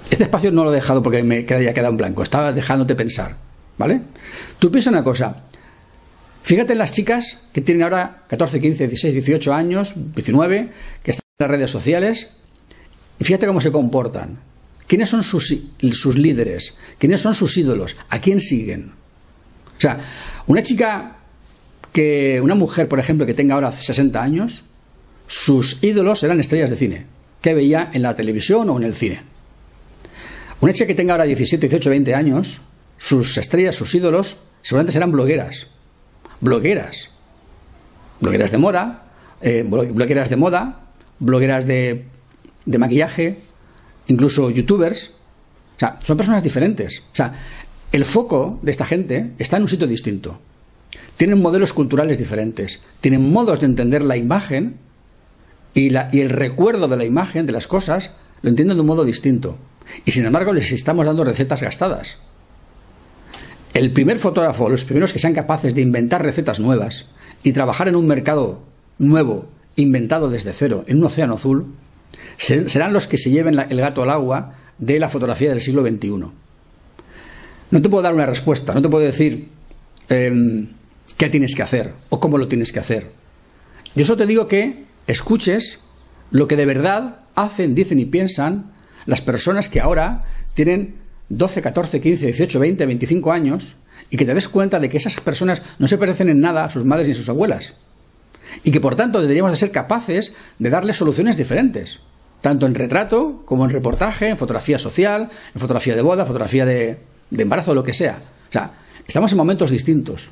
Este 0.09 0.23
espacio 0.23 0.51
no 0.51 0.63
lo 0.63 0.71
he 0.71 0.75
dejado 0.75 1.03
porque 1.03 1.21
me 1.23 1.45
haya 1.49 1.73
quedado 1.73 1.91
en 1.91 1.97
blanco, 1.97 2.23
estaba 2.23 2.51
dejándote 2.53 2.95
pensar, 2.95 3.35
¿vale? 3.77 4.01
Tú 4.57 4.71
piensa 4.71 4.89
una 4.89 5.03
cosa, 5.03 5.45
fíjate 6.43 6.73
en 6.73 6.79
las 6.79 6.91
chicas 6.91 7.47
que 7.53 7.61
tienen 7.61 7.83
ahora 7.83 8.23
14, 8.27 8.59
15, 8.59 8.87
16, 8.87 9.13
18 9.13 9.53
años, 9.53 9.93
19, 10.15 10.69
que 11.03 11.11
están 11.11 11.25
en 11.37 11.43
las 11.43 11.51
redes 11.51 11.69
sociales, 11.69 12.31
fíjate 13.25 13.47
cómo 13.47 13.61
se 13.61 13.71
comportan. 13.71 14.39
¿Quiénes 14.87 15.09
son 15.09 15.23
sus, 15.23 15.53
sus 15.91 16.17
líderes? 16.17 16.77
¿Quiénes 16.97 17.19
son 17.21 17.33
sus 17.33 17.57
ídolos? 17.57 17.97
¿A 18.09 18.19
quién 18.19 18.39
siguen? 18.39 18.91
O 19.77 19.81
sea, 19.81 19.99
una 20.47 20.63
chica 20.63 21.17
que, 21.91 22.39
una 22.41 22.55
mujer, 22.55 22.87
por 22.87 22.99
ejemplo, 22.99 23.25
que 23.25 23.33
tenga 23.33 23.55
ahora 23.55 23.71
60 23.71 24.21
años, 24.21 24.63
sus 25.27 25.83
ídolos 25.83 26.23
eran 26.23 26.39
estrellas 26.39 26.69
de 26.69 26.77
cine, 26.77 27.05
que 27.41 27.53
veía 27.53 27.89
en 27.93 28.01
la 28.01 28.15
televisión 28.15 28.69
o 28.69 28.77
en 28.77 28.83
el 28.83 28.95
cine. 28.95 29.21
Una 30.61 30.73
chica 30.73 30.87
que 30.87 30.95
tenga 30.95 31.13
ahora 31.13 31.25
17, 31.25 31.67
18, 31.67 31.89
20 31.89 32.15
años, 32.15 32.61
sus 32.97 33.37
estrellas, 33.37 33.75
sus 33.75 33.93
ídolos, 33.93 34.37
seguramente 34.61 34.93
serán 34.93 35.11
blogueras. 35.11 35.67
Blogueras. 36.39 37.11
Blogueras 38.21 38.51
de 38.51 38.57
moda, 38.57 39.03
eh, 39.41 39.63
blogueras 39.67 40.29
de 40.29 40.35
moda, 40.37 40.81
blogueras 41.19 41.67
de, 41.67 42.05
de 42.67 42.77
maquillaje, 42.77 43.37
incluso 44.07 44.51
youtubers. 44.51 45.11
O 45.77 45.79
sea, 45.79 45.97
son 46.03 46.17
personas 46.17 46.43
diferentes. 46.43 47.05
O 47.11 47.15
sea, 47.15 47.33
el 47.91 48.05
foco 48.05 48.59
de 48.61 48.71
esta 48.71 48.85
gente 48.85 49.31
está 49.39 49.57
en 49.57 49.63
un 49.63 49.69
sitio 49.69 49.87
distinto. 49.87 50.39
Tienen 51.15 51.41
modelos 51.41 51.73
culturales 51.73 52.19
diferentes, 52.19 52.83
tienen 53.01 53.31
modos 53.31 53.59
de 53.59 53.65
entender 53.65 54.03
la 54.03 54.17
imagen 54.17 54.77
y, 55.73 55.89
la, 55.89 56.09
y 56.11 56.21
el 56.21 56.29
recuerdo 56.29 56.87
de 56.87 56.97
la 56.97 57.05
imagen, 57.05 57.47
de 57.47 57.53
las 57.53 57.67
cosas, 57.67 58.11
lo 58.41 58.49
entienden 58.49 58.77
de 58.77 58.81
un 58.81 58.87
modo 58.87 59.03
distinto. 59.03 59.57
Y 60.05 60.11
sin 60.11 60.25
embargo 60.25 60.53
les 60.53 60.71
estamos 60.71 61.05
dando 61.05 61.23
recetas 61.23 61.61
gastadas. 61.61 62.19
El 63.73 63.91
primer 63.91 64.17
fotógrafo, 64.19 64.69
los 64.69 64.83
primeros 64.83 65.13
que 65.13 65.19
sean 65.19 65.33
capaces 65.33 65.73
de 65.73 65.81
inventar 65.81 66.23
recetas 66.23 66.59
nuevas 66.59 67.07
y 67.43 67.53
trabajar 67.53 67.87
en 67.87 67.95
un 67.95 68.07
mercado 68.07 68.63
nuevo, 68.97 69.47
inventado 69.75 70.29
desde 70.29 70.53
cero, 70.53 70.83
en 70.87 70.97
un 70.97 71.05
océano 71.05 71.35
azul, 71.35 71.67
serán 72.37 72.93
los 72.93 73.07
que 73.07 73.17
se 73.17 73.31
lleven 73.31 73.59
el 73.59 73.77
gato 73.79 74.03
al 74.03 74.09
agua 74.09 74.53
de 74.77 74.99
la 74.99 75.09
fotografía 75.09 75.49
del 75.49 75.61
siglo 75.61 75.85
XXI. 75.85 76.25
No 77.69 77.81
te 77.81 77.89
puedo 77.89 78.03
dar 78.03 78.13
una 78.13 78.25
respuesta, 78.25 78.73
no 78.73 78.81
te 78.81 78.89
puedo 78.89 79.03
decir 79.03 79.49
em, 80.09 80.69
qué 81.17 81.29
tienes 81.29 81.55
que 81.55 81.63
hacer 81.63 81.93
o 82.09 82.19
cómo 82.19 82.37
lo 82.37 82.47
tienes 82.47 82.71
que 82.71 82.79
hacer. 82.79 83.11
Yo 83.95 84.05
solo 84.05 84.19
te 84.19 84.25
digo 84.25 84.47
que 84.47 84.85
escuches 85.07 85.81
lo 86.31 86.47
que 86.47 86.55
de 86.55 86.65
verdad 86.65 87.19
hacen, 87.35 87.75
dicen 87.75 87.99
y 87.99 88.05
piensan 88.05 88.71
las 89.05 89.21
personas 89.21 89.69
que 89.69 89.79
ahora 89.79 90.25
tienen 90.53 90.95
12, 91.29 91.61
14, 91.61 92.01
15, 92.01 92.25
18, 92.27 92.59
20, 92.59 92.85
25 92.85 93.31
años 93.31 93.75
y 94.09 94.17
que 94.17 94.25
te 94.25 94.33
des 94.33 94.47
cuenta 94.47 94.79
de 94.79 94.89
que 94.89 94.97
esas 94.97 95.15
personas 95.19 95.61
no 95.79 95.87
se 95.87 95.97
parecen 95.97 96.29
en 96.29 96.39
nada 96.39 96.65
a 96.65 96.69
sus 96.69 96.85
madres 96.85 97.07
ni 97.07 97.13
a 97.13 97.17
sus 97.17 97.29
abuelas. 97.29 97.75
Y 98.63 98.71
que 98.71 98.79
por 98.79 98.95
tanto 98.95 99.21
deberíamos 99.21 99.51
de 99.51 99.57
ser 99.57 99.71
capaces 99.71 100.33
de 100.59 100.69
darles 100.69 100.95
soluciones 100.95 101.35
diferentes, 101.37 101.99
tanto 102.41 102.65
en 102.65 102.75
retrato 102.75 103.43
como 103.45 103.65
en 103.65 103.71
reportaje, 103.71 104.29
en 104.29 104.37
fotografía 104.37 104.79
social, 104.79 105.29
en 105.53 105.61
fotografía 105.61 105.95
de 105.95 106.01
boda, 106.01 106.25
fotografía 106.25 106.65
de, 106.65 106.97
de 107.29 107.43
embarazo, 107.43 107.73
lo 107.73 107.83
que 107.83 107.93
sea. 107.93 108.17
O 108.49 108.51
sea, 108.51 108.71
estamos 109.07 109.31
en 109.31 109.37
momentos 109.37 109.71
distintos. 109.71 110.31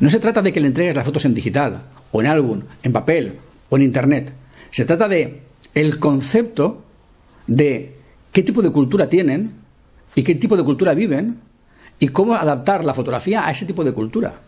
No 0.00 0.08
se 0.08 0.20
trata 0.20 0.42
de 0.42 0.52
que 0.52 0.60
le 0.60 0.68
entregues 0.68 0.94
las 0.94 1.04
fotos 1.04 1.24
en 1.24 1.34
digital, 1.34 1.82
o 2.10 2.20
en 2.20 2.26
álbum, 2.26 2.62
en 2.82 2.92
papel, 2.92 3.34
o 3.68 3.76
en 3.76 3.82
internet. 3.82 4.32
Se 4.70 4.84
trata 4.84 5.08
de 5.08 5.42
el 5.74 5.98
concepto 5.98 6.82
de 7.46 7.96
qué 8.32 8.42
tipo 8.42 8.62
de 8.62 8.70
cultura 8.70 9.08
tienen 9.08 9.52
y 10.14 10.22
qué 10.22 10.34
tipo 10.34 10.56
de 10.56 10.64
cultura 10.64 10.94
viven 10.94 11.38
y 11.98 12.08
cómo 12.08 12.34
adaptar 12.34 12.84
la 12.84 12.94
fotografía 12.94 13.46
a 13.46 13.50
ese 13.50 13.66
tipo 13.66 13.84
de 13.84 13.92
cultura. 13.92 14.40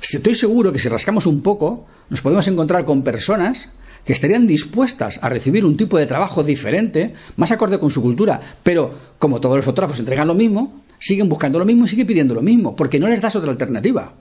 Estoy 0.00 0.34
seguro 0.34 0.72
que 0.72 0.78
si 0.78 0.88
rascamos 0.88 1.26
un 1.26 1.42
poco, 1.42 1.86
nos 2.10 2.20
podemos 2.20 2.46
encontrar 2.48 2.84
con 2.84 3.02
personas 3.02 3.70
que 4.04 4.12
estarían 4.12 4.46
dispuestas 4.46 5.22
a 5.22 5.28
recibir 5.28 5.64
un 5.64 5.76
tipo 5.76 5.98
de 5.98 6.06
trabajo 6.06 6.42
diferente, 6.42 7.14
más 7.36 7.52
acorde 7.52 7.78
con 7.78 7.90
su 7.90 8.02
cultura, 8.02 8.40
pero 8.62 8.92
como 9.18 9.40
todos 9.40 9.56
los 9.56 9.64
fotógrafos 9.64 10.00
entregan 10.00 10.28
lo 10.28 10.34
mismo, 10.34 10.82
siguen 10.98 11.28
buscando 11.28 11.58
lo 11.58 11.64
mismo 11.64 11.84
y 11.84 11.88
siguen 11.88 12.06
pidiendo 12.06 12.34
lo 12.34 12.42
mismo, 12.42 12.74
porque 12.74 12.98
no 12.98 13.08
les 13.08 13.20
das 13.20 13.36
otra 13.36 13.50
alternativa. 13.50 14.12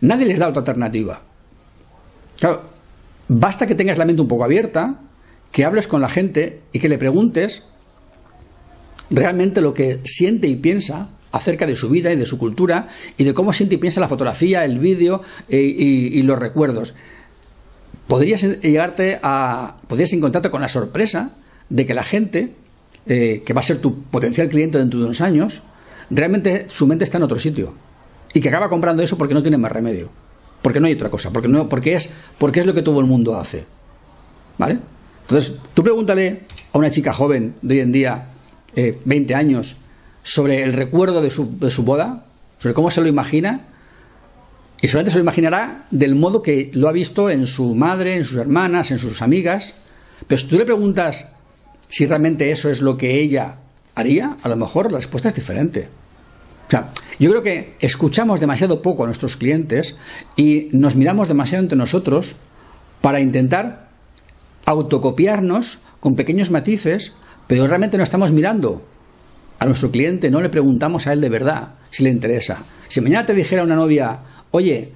Nadie 0.00 0.26
les 0.26 0.38
da 0.38 0.48
otra 0.48 0.60
alternativa. 0.60 1.22
Claro, 2.38 2.62
basta 3.28 3.66
que 3.66 3.74
tengas 3.74 3.98
la 3.98 4.04
mente 4.04 4.22
un 4.22 4.28
poco 4.28 4.44
abierta, 4.44 5.00
que 5.52 5.64
hables 5.64 5.88
con 5.88 6.00
la 6.00 6.08
gente 6.08 6.60
y 6.72 6.78
que 6.78 6.88
le 6.88 6.98
preguntes 6.98 7.64
realmente 9.10 9.60
lo 9.60 9.72
que 9.72 10.00
siente 10.04 10.48
y 10.48 10.56
piensa 10.56 11.10
acerca 11.32 11.66
de 11.66 11.76
su 11.76 11.88
vida 11.88 12.12
y 12.12 12.16
de 12.16 12.26
su 12.26 12.38
cultura 12.38 12.88
y 13.16 13.24
de 13.24 13.34
cómo 13.34 13.52
siente 13.52 13.76
y 13.76 13.78
piensa 13.78 14.00
la 14.00 14.08
fotografía, 14.08 14.64
el 14.64 14.78
vídeo 14.78 15.22
eh, 15.48 15.60
y, 15.60 16.22
los 16.22 16.38
recuerdos. 16.38 16.94
Podrías 18.06 18.42
llegarte 18.42 19.18
a. 19.22 19.76
podrías 19.88 20.12
encontrarte 20.12 20.50
con 20.50 20.60
la 20.60 20.68
sorpresa 20.68 21.30
de 21.68 21.86
que 21.86 21.94
la 21.94 22.04
gente, 22.04 22.54
eh, 23.06 23.42
que 23.44 23.52
va 23.52 23.60
a 23.60 23.64
ser 23.64 23.78
tu 23.78 24.02
potencial 24.02 24.48
cliente 24.48 24.78
dentro 24.78 25.00
de 25.00 25.06
unos 25.06 25.20
años, 25.20 25.62
realmente 26.10 26.66
su 26.68 26.86
mente 26.86 27.04
está 27.04 27.18
en 27.18 27.24
otro 27.24 27.40
sitio. 27.40 27.74
Y 28.32 28.40
que 28.40 28.48
acaba 28.48 28.68
comprando 28.68 29.02
eso 29.02 29.18
porque 29.18 29.34
no 29.34 29.42
tiene 29.42 29.56
más 29.56 29.72
remedio. 29.72 30.10
Porque 30.62 30.78
no 30.80 30.86
hay 30.86 30.94
otra 30.94 31.10
cosa. 31.10 31.32
Porque, 31.32 31.48
no, 31.48 31.68
porque, 31.68 31.94
es, 31.94 32.12
porque 32.38 32.60
es 32.60 32.66
lo 32.66 32.74
que 32.74 32.82
todo 32.82 33.00
el 33.00 33.06
mundo 33.06 33.36
hace. 33.36 33.64
¿Vale? 34.58 34.78
Entonces, 35.22 35.56
tú 35.74 35.82
pregúntale 35.82 36.42
a 36.72 36.78
una 36.78 36.90
chica 36.90 37.12
joven 37.12 37.54
de 37.62 37.74
hoy 37.74 37.80
en 37.80 37.92
día 37.92 38.28
20 38.74 39.32
eh, 39.32 39.36
años 39.36 39.76
sobre 40.22 40.62
el 40.62 40.72
recuerdo 40.72 41.22
de 41.22 41.30
su, 41.30 41.58
de 41.58 41.70
su 41.70 41.82
boda, 41.84 42.24
sobre 42.58 42.74
cómo 42.74 42.90
se 42.90 43.00
lo 43.00 43.08
imagina, 43.08 43.66
y 44.80 44.88
solamente 44.88 45.12
se 45.12 45.18
lo 45.18 45.24
imaginará 45.24 45.86
del 45.90 46.14
modo 46.14 46.42
que 46.42 46.70
lo 46.74 46.88
ha 46.88 46.92
visto 46.92 47.30
en 47.30 47.46
su 47.46 47.74
madre, 47.74 48.16
en 48.16 48.24
sus 48.24 48.38
hermanas, 48.38 48.90
en 48.90 48.98
sus 48.98 49.22
amigas. 49.22 49.74
Pero 50.26 50.38
si 50.40 50.46
tú 50.48 50.58
le 50.58 50.64
preguntas 50.64 51.28
si 51.88 52.06
realmente 52.06 52.50
eso 52.50 52.70
es 52.70 52.80
lo 52.80 52.96
que 52.96 53.20
ella 53.20 53.56
haría, 53.94 54.36
a 54.42 54.48
lo 54.48 54.56
mejor 54.56 54.90
la 54.90 54.98
respuesta 54.98 55.28
es 55.28 55.34
diferente. 55.34 55.88
O 56.66 56.70
sea, 56.70 56.90
yo 57.18 57.30
creo 57.30 57.42
que 57.42 57.74
escuchamos 57.80 58.40
demasiado 58.40 58.82
poco 58.82 59.04
a 59.04 59.06
nuestros 59.06 59.36
clientes 59.36 59.98
y 60.36 60.68
nos 60.72 60.96
miramos 60.96 61.28
demasiado 61.28 61.62
entre 61.62 61.78
nosotros 61.78 62.36
para 63.00 63.20
intentar 63.20 63.88
autocopiarnos 64.64 65.78
con 66.00 66.16
pequeños 66.16 66.50
matices 66.50 67.12
pero 67.46 67.66
realmente 67.66 67.96
no 67.96 68.02
estamos 68.02 68.32
mirando 68.32 68.82
a 69.58 69.64
nuestro 69.64 69.90
cliente, 69.90 70.30
no 70.30 70.40
le 70.40 70.48
preguntamos 70.48 71.06
a 71.06 71.12
él 71.12 71.20
de 71.20 71.28
verdad 71.28 71.74
si 71.90 72.02
le 72.02 72.10
interesa. 72.10 72.58
Si 72.88 73.00
mañana 73.00 73.26
te 73.26 73.34
dijera 73.34 73.62
una 73.62 73.76
novia, 73.76 74.18
oye, 74.50 74.92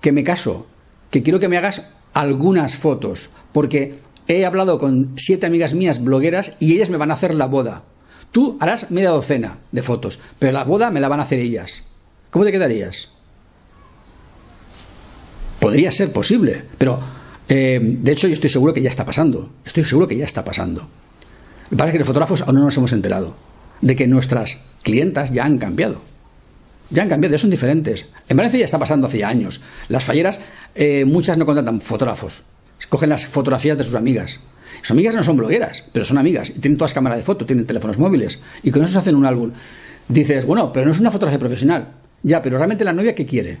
que 0.00 0.12
me 0.12 0.24
caso, 0.24 0.66
que 1.10 1.22
quiero 1.22 1.38
que 1.38 1.48
me 1.48 1.56
hagas 1.56 1.90
algunas 2.14 2.74
fotos, 2.74 3.30
porque 3.52 3.98
he 4.28 4.44
hablado 4.44 4.78
con 4.78 5.12
siete 5.16 5.46
amigas 5.46 5.74
mías 5.74 6.02
blogueras 6.02 6.56
y 6.60 6.74
ellas 6.74 6.90
me 6.90 6.96
van 6.96 7.10
a 7.10 7.14
hacer 7.14 7.34
la 7.34 7.46
boda. 7.46 7.82
Tú 8.32 8.56
harás 8.60 8.90
media 8.90 9.10
docena 9.10 9.58
de 9.72 9.82
fotos, 9.82 10.20
pero 10.38 10.52
la 10.52 10.64
boda 10.64 10.90
me 10.90 11.00
la 11.00 11.08
van 11.08 11.20
a 11.20 11.24
hacer 11.24 11.40
ellas. 11.40 11.84
¿Cómo 12.30 12.44
te 12.44 12.52
quedarías? 12.52 13.08
Podría 15.58 15.90
ser 15.90 16.12
posible, 16.12 16.64
pero 16.78 17.00
eh, 17.48 17.80
de 17.82 18.12
hecho 18.12 18.28
yo 18.28 18.34
estoy 18.34 18.50
seguro 18.50 18.72
que 18.72 18.82
ya 18.82 18.88
está 18.88 19.04
pasando. 19.04 19.50
Estoy 19.64 19.84
seguro 19.84 20.06
que 20.06 20.16
ya 20.16 20.24
está 20.24 20.44
pasando. 20.44 20.88
Me 21.70 21.76
parece 21.76 21.94
que 21.94 21.98
los 22.00 22.08
fotógrafos 22.08 22.42
aún 22.42 22.54
no 22.54 22.64
nos 22.64 22.76
hemos 22.76 22.92
enterado 22.92 23.36
de 23.80 23.96
que 23.96 24.06
nuestras 24.06 24.62
clientas 24.82 25.32
ya 25.32 25.44
han 25.44 25.58
cambiado. 25.58 26.00
Ya 26.90 27.02
han 27.02 27.08
cambiado, 27.08 27.32
ya 27.32 27.38
son 27.38 27.50
diferentes. 27.50 28.06
En 28.28 28.36
Valencia 28.36 28.58
ya 28.58 28.64
está 28.64 28.78
pasando 28.78 29.06
hace 29.06 29.24
años. 29.24 29.60
Las 29.88 30.04
falleras, 30.04 30.40
eh, 30.74 31.04
muchas 31.04 31.38
no 31.38 31.46
contratan 31.46 31.80
fotógrafos. 31.80 32.42
Cogen 32.88 33.08
las 33.08 33.26
fotografías 33.26 33.78
de 33.78 33.84
sus 33.84 33.94
amigas. 33.94 34.40
Sus 34.82 34.90
amigas 34.92 35.14
no 35.14 35.22
son 35.22 35.36
blogueras, 35.36 35.84
pero 35.92 36.04
son 36.04 36.18
amigas. 36.18 36.50
Y 36.50 36.54
tienen 36.54 36.78
todas 36.78 36.94
cámaras 36.94 37.18
de 37.18 37.24
foto, 37.24 37.46
tienen 37.46 37.66
teléfonos 37.66 37.98
móviles. 37.98 38.40
Y 38.62 38.70
con 38.70 38.82
eso 38.82 38.92
se 38.92 38.98
hacen 38.98 39.14
un 39.14 39.26
álbum. 39.26 39.52
Dices, 40.08 40.44
bueno, 40.44 40.72
pero 40.72 40.86
no 40.86 40.92
es 40.92 41.00
una 41.00 41.10
fotografía 41.10 41.38
profesional. 41.38 41.88
Ya, 42.22 42.42
pero 42.42 42.56
realmente 42.56 42.84
la 42.84 42.92
novia, 42.92 43.14
¿qué 43.14 43.26
quiere? 43.26 43.58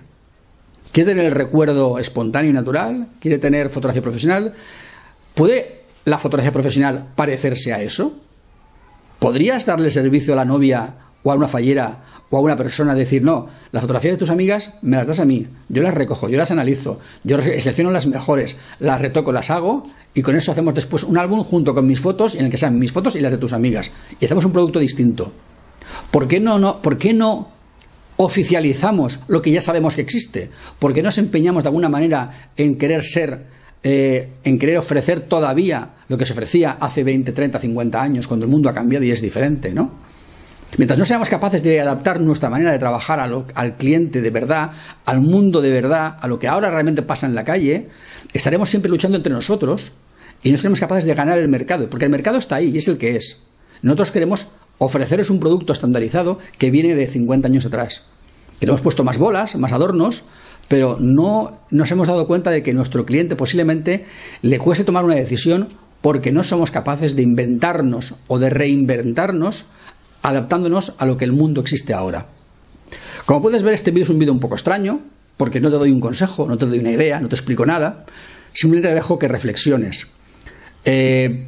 ¿Quiere 0.92 1.10
tener 1.10 1.26
el 1.26 1.32
recuerdo 1.32 1.98
espontáneo 1.98 2.50
y 2.50 2.54
natural? 2.54 3.06
¿Quiere 3.20 3.38
tener 3.38 3.68
fotografía 3.68 4.02
profesional? 4.02 4.52
Puede 5.34 5.80
la 6.04 6.18
fotografía 6.18 6.52
profesional 6.52 7.06
parecerse 7.14 7.72
a 7.72 7.82
eso? 7.82 8.18
¿Podrías 9.18 9.66
darle 9.66 9.90
servicio 9.90 10.32
a 10.32 10.36
la 10.36 10.44
novia 10.44 10.94
o 11.22 11.32
a 11.32 11.34
una 11.34 11.48
fallera 11.48 12.04
o 12.30 12.36
a 12.36 12.40
una 12.40 12.56
persona 12.56 12.94
decir, 12.94 13.22
no, 13.22 13.48
las 13.72 13.82
fotografías 13.82 14.14
de 14.14 14.18
tus 14.18 14.30
amigas 14.30 14.74
me 14.82 14.96
las 14.96 15.06
das 15.06 15.20
a 15.20 15.24
mí, 15.24 15.46
yo 15.68 15.82
las 15.82 15.94
recojo, 15.94 16.28
yo 16.28 16.38
las 16.38 16.50
analizo, 16.50 17.00
yo 17.24 17.38
selecciono 17.38 17.90
las 17.90 18.06
mejores, 18.06 18.58
las 18.78 19.00
retoco, 19.02 19.32
las 19.32 19.50
hago 19.50 19.84
y 20.14 20.22
con 20.22 20.36
eso 20.36 20.52
hacemos 20.52 20.74
después 20.74 21.02
un 21.02 21.18
álbum 21.18 21.42
junto 21.42 21.74
con 21.74 21.86
mis 21.86 22.00
fotos 22.00 22.36
en 22.36 22.44
el 22.44 22.50
que 22.50 22.58
sean 22.58 22.78
mis 22.78 22.92
fotos 22.92 23.16
y 23.16 23.20
las 23.20 23.32
de 23.32 23.38
tus 23.38 23.52
amigas 23.52 23.90
y 24.20 24.24
hacemos 24.24 24.44
un 24.44 24.52
producto 24.52 24.78
distinto. 24.78 25.32
¿Por 26.10 26.28
qué 26.28 26.38
no, 26.38 26.58
no, 26.58 26.80
¿por 26.80 26.98
qué 26.98 27.12
no 27.12 27.48
oficializamos 28.16 29.20
lo 29.28 29.42
que 29.42 29.50
ya 29.50 29.60
sabemos 29.60 29.96
que 29.96 30.02
existe? 30.02 30.50
¿Por 30.78 30.94
qué 30.94 31.02
nos 31.02 31.18
empeñamos 31.18 31.64
de 31.64 31.68
alguna 31.68 31.88
manera 31.88 32.50
en 32.56 32.76
querer 32.78 33.02
ser, 33.02 33.46
eh, 33.82 34.28
en 34.44 34.58
querer 34.58 34.78
ofrecer 34.78 35.20
todavía 35.20 35.94
lo 36.08 36.16
que 36.16 36.26
se 36.26 36.32
ofrecía 36.32 36.72
hace 36.80 37.02
20, 37.02 37.32
30, 37.32 37.58
50 37.58 38.00
años, 38.00 38.28
cuando 38.28 38.44
el 38.44 38.52
mundo 38.52 38.68
ha 38.68 38.74
cambiado 38.74 39.04
y 39.04 39.10
es 39.10 39.20
diferente, 39.20 39.72
¿no? 39.74 40.09
Mientras 40.76 40.98
no 40.98 41.04
seamos 41.04 41.28
capaces 41.28 41.62
de 41.62 41.80
adaptar 41.80 42.20
nuestra 42.20 42.48
manera 42.48 42.72
de 42.72 42.78
trabajar 42.78 43.20
al 43.20 43.76
cliente 43.76 44.20
de 44.20 44.30
verdad, 44.30 44.70
al 45.04 45.20
mundo 45.20 45.60
de 45.60 45.70
verdad, 45.72 46.16
a 46.20 46.28
lo 46.28 46.38
que 46.38 46.48
ahora 46.48 46.70
realmente 46.70 47.02
pasa 47.02 47.26
en 47.26 47.34
la 47.34 47.44
calle, 47.44 47.88
estaremos 48.32 48.70
siempre 48.70 48.90
luchando 48.90 49.16
entre 49.16 49.32
nosotros 49.32 49.92
y 50.42 50.52
no 50.52 50.58
seremos 50.58 50.80
capaces 50.80 51.04
de 51.04 51.14
ganar 51.14 51.38
el 51.38 51.48
mercado, 51.48 51.90
porque 51.90 52.04
el 52.04 52.10
mercado 52.10 52.38
está 52.38 52.56
ahí 52.56 52.70
y 52.70 52.78
es 52.78 52.88
el 52.88 52.98
que 52.98 53.16
es. 53.16 53.42
Nosotros 53.82 54.12
queremos 54.12 54.48
ofreceros 54.78 55.28
un 55.30 55.40
producto 55.40 55.72
estandarizado 55.72 56.38
que 56.56 56.70
viene 56.70 56.94
de 56.94 57.06
50 57.06 57.48
años 57.48 57.66
atrás. 57.66 58.06
Que 58.58 58.66
hemos 58.66 58.80
puesto 58.80 59.04
más 59.04 59.18
bolas, 59.18 59.56
más 59.56 59.72
adornos, 59.72 60.24
pero 60.68 60.98
no 61.00 61.60
nos 61.70 61.90
hemos 61.90 62.08
dado 62.08 62.26
cuenta 62.26 62.50
de 62.50 62.62
que 62.62 62.74
nuestro 62.74 63.04
cliente 63.04 63.36
posiblemente 63.36 64.04
le 64.42 64.58
cueste 64.58 64.84
tomar 64.84 65.04
una 65.04 65.16
decisión 65.16 65.68
porque 66.00 66.32
no 66.32 66.42
somos 66.42 66.70
capaces 66.70 67.16
de 67.16 67.22
inventarnos 67.22 68.14
o 68.28 68.38
de 68.38 68.50
reinventarnos 68.50 69.66
adaptándonos 70.22 70.94
a 70.98 71.06
lo 71.06 71.16
que 71.16 71.24
el 71.24 71.32
mundo 71.32 71.60
existe 71.60 71.94
ahora. 71.94 72.26
Como 73.26 73.42
puedes 73.42 73.62
ver, 73.62 73.74
este 73.74 73.90
vídeo 73.90 74.04
es 74.04 74.10
un 74.10 74.18
vídeo 74.18 74.32
un 74.32 74.40
poco 74.40 74.54
extraño, 74.54 75.00
porque 75.36 75.60
no 75.60 75.70
te 75.70 75.76
doy 75.76 75.90
un 75.90 76.00
consejo, 76.00 76.46
no 76.46 76.58
te 76.58 76.66
doy 76.66 76.78
una 76.78 76.90
idea, 76.90 77.20
no 77.20 77.28
te 77.28 77.34
explico 77.34 77.64
nada, 77.64 78.04
simplemente 78.52 78.88
te 78.88 78.94
dejo 78.94 79.18
que 79.18 79.28
reflexiones. 79.28 80.06
Eh, 80.84 81.46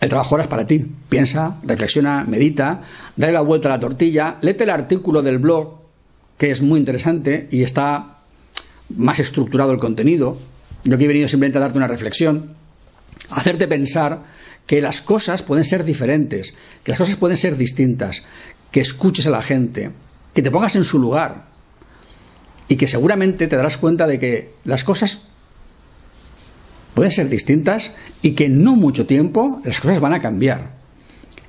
el 0.00 0.08
trabajo 0.08 0.34
ahora 0.34 0.42
es 0.42 0.48
para 0.48 0.66
ti. 0.66 0.84
Piensa, 1.08 1.58
reflexiona, 1.62 2.24
medita, 2.24 2.82
dale 3.16 3.32
la 3.32 3.40
vuelta 3.40 3.68
a 3.68 3.70
la 3.70 3.80
tortilla, 3.80 4.36
léete 4.40 4.64
el 4.64 4.70
artículo 4.70 5.22
del 5.22 5.38
blog, 5.38 5.80
que 6.36 6.50
es 6.50 6.60
muy 6.60 6.80
interesante 6.80 7.46
y 7.52 7.62
está 7.62 8.18
más 8.96 9.20
estructurado 9.20 9.70
el 9.72 9.78
contenido. 9.78 10.36
Yo 10.82 10.96
aquí 10.96 11.04
he 11.04 11.08
venido 11.08 11.28
simplemente 11.28 11.58
a 11.58 11.60
darte 11.60 11.78
una 11.78 11.86
reflexión, 11.86 12.54
hacerte 13.30 13.68
pensar 13.68 14.18
que 14.72 14.80
las 14.80 15.02
cosas 15.02 15.42
pueden 15.42 15.64
ser 15.64 15.84
diferentes, 15.84 16.54
que 16.82 16.92
las 16.92 16.98
cosas 16.98 17.16
pueden 17.16 17.36
ser 17.36 17.58
distintas, 17.58 18.22
que 18.70 18.80
escuches 18.80 19.26
a 19.26 19.30
la 19.30 19.42
gente, 19.42 19.90
que 20.32 20.40
te 20.40 20.50
pongas 20.50 20.76
en 20.76 20.84
su 20.84 20.98
lugar 20.98 21.44
y 22.68 22.76
que 22.76 22.88
seguramente 22.88 23.48
te 23.48 23.56
darás 23.56 23.76
cuenta 23.76 24.06
de 24.06 24.18
que 24.18 24.54
las 24.64 24.82
cosas 24.82 25.28
pueden 26.94 27.12
ser 27.12 27.28
distintas 27.28 27.92
y 28.22 28.30
que 28.30 28.46
en 28.46 28.64
no 28.64 28.74
mucho 28.74 29.04
tiempo 29.04 29.60
las 29.62 29.78
cosas 29.78 30.00
van 30.00 30.14
a 30.14 30.22
cambiar. 30.22 30.70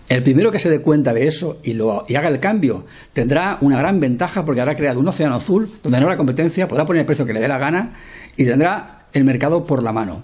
El 0.10 0.22
primero 0.22 0.52
que 0.52 0.60
se 0.60 0.70
dé 0.70 0.82
cuenta 0.82 1.14
de 1.14 1.26
eso 1.26 1.62
y, 1.64 1.76
lo, 1.76 2.04
y 2.10 2.16
haga 2.16 2.28
el 2.28 2.42
cambio 2.42 2.86
tendrá 3.14 3.58
una 3.62 3.78
gran 3.78 4.02
ventaja 4.02 4.44
porque 4.44 4.60
habrá 4.60 4.76
creado 4.76 5.00
un 5.00 5.08
océano 5.08 5.36
azul 5.36 5.72
donde 5.82 5.98
no 5.98 6.08
habrá 6.08 6.18
competencia, 6.18 6.68
podrá 6.68 6.86
poner 6.86 7.00
el 7.00 7.06
precio 7.06 7.26
que 7.26 7.32
le 7.32 7.40
dé 7.40 7.48
la 7.48 7.58
gana 7.58 7.94
y 8.36 8.44
tendrá 8.44 9.06
el 9.14 9.24
mercado 9.24 9.64
por 9.64 9.82
la 9.82 9.94
mano. 9.94 10.24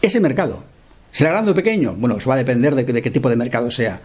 Ese 0.00 0.18
mercado 0.18 0.71
¿Será 1.12 1.30
grande 1.30 1.52
o 1.52 1.54
pequeño? 1.54 1.94
Bueno, 1.94 2.16
eso 2.16 2.28
va 2.30 2.36
a 2.36 2.38
depender 2.38 2.74
de, 2.74 2.84
qué 3.02 3.10
tipo 3.10 3.28
de 3.28 3.36
mercado 3.36 3.70
sea. 3.70 4.00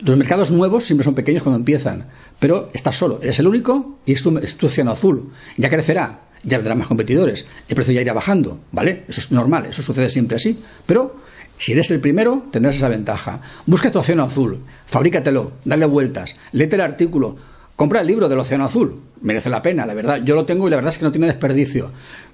Los 0.00 0.16
mercados 0.16 0.50
nuevos 0.50 0.84
siempre 0.84 1.04
son 1.04 1.14
pequeños 1.14 1.42
cuando 1.42 1.58
empiezan, 1.58 2.06
pero 2.38 2.70
estás 2.72 2.96
solo, 2.96 3.20
eres 3.22 3.38
el 3.38 3.46
único 3.46 3.98
y 4.04 4.12
es 4.12 4.22
tu, 4.22 4.66
océano 4.66 4.90
azul. 4.90 5.30
Ya 5.56 5.70
crecerá, 5.70 6.20
ya 6.42 6.58
vendrán 6.58 6.78
más 6.78 6.88
competidores, 6.88 7.46
el 7.68 7.74
precio 7.74 7.94
ya 7.94 8.00
irá 8.00 8.12
bajando, 8.12 8.60
¿vale? 8.72 9.04
Eso 9.08 9.20
es 9.20 9.30
normal, 9.32 9.66
eso 9.66 9.82
sucede 9.82 10.10
siempre 10.10 10.36
así. 10.36 10.58
Pero 10.84 11.16
si 11.58 11.72
eres 11.72 11.90
el 11.92 12.00
primero, 12.00 12.44
tendrás 12.50 12.76
esa 12.76 12.88
ventaja. 12.88 13.40
Busca 13.66 13.90
tu 13.90 14.00
océano 14.00 14.24
azul, 14.24 14.58
fabrícatelo, 14.86 15.52
dale 15.64 15.86
vueltas, 15.86 16.36
léete 16.52 16.76
el 16.76 16.82
artículo, 16.82 17.36
compra 17.74 18.00
el 18.00 18.06
libro 18.08 18.28
del 18.28 18.38
océano 18.38 18.64
azul, 18.64 19.00
merece 19.20 19.48
la 19.48 19.62
pena, 19.62 19.86
la 19.86 19.94
verdad. 19.94 20.22
Yo 20.24 20.34
lo 20.34 20.44
tengo 20.44 20.66
y 20.66 20.70
la 20.70 20.76
verdad 20.76 20.90
es 20.90 20.98
que 20.98 21.04
no 21.04 21.12
tiene 21.12 21.28
desperdicio. 21.28 21.90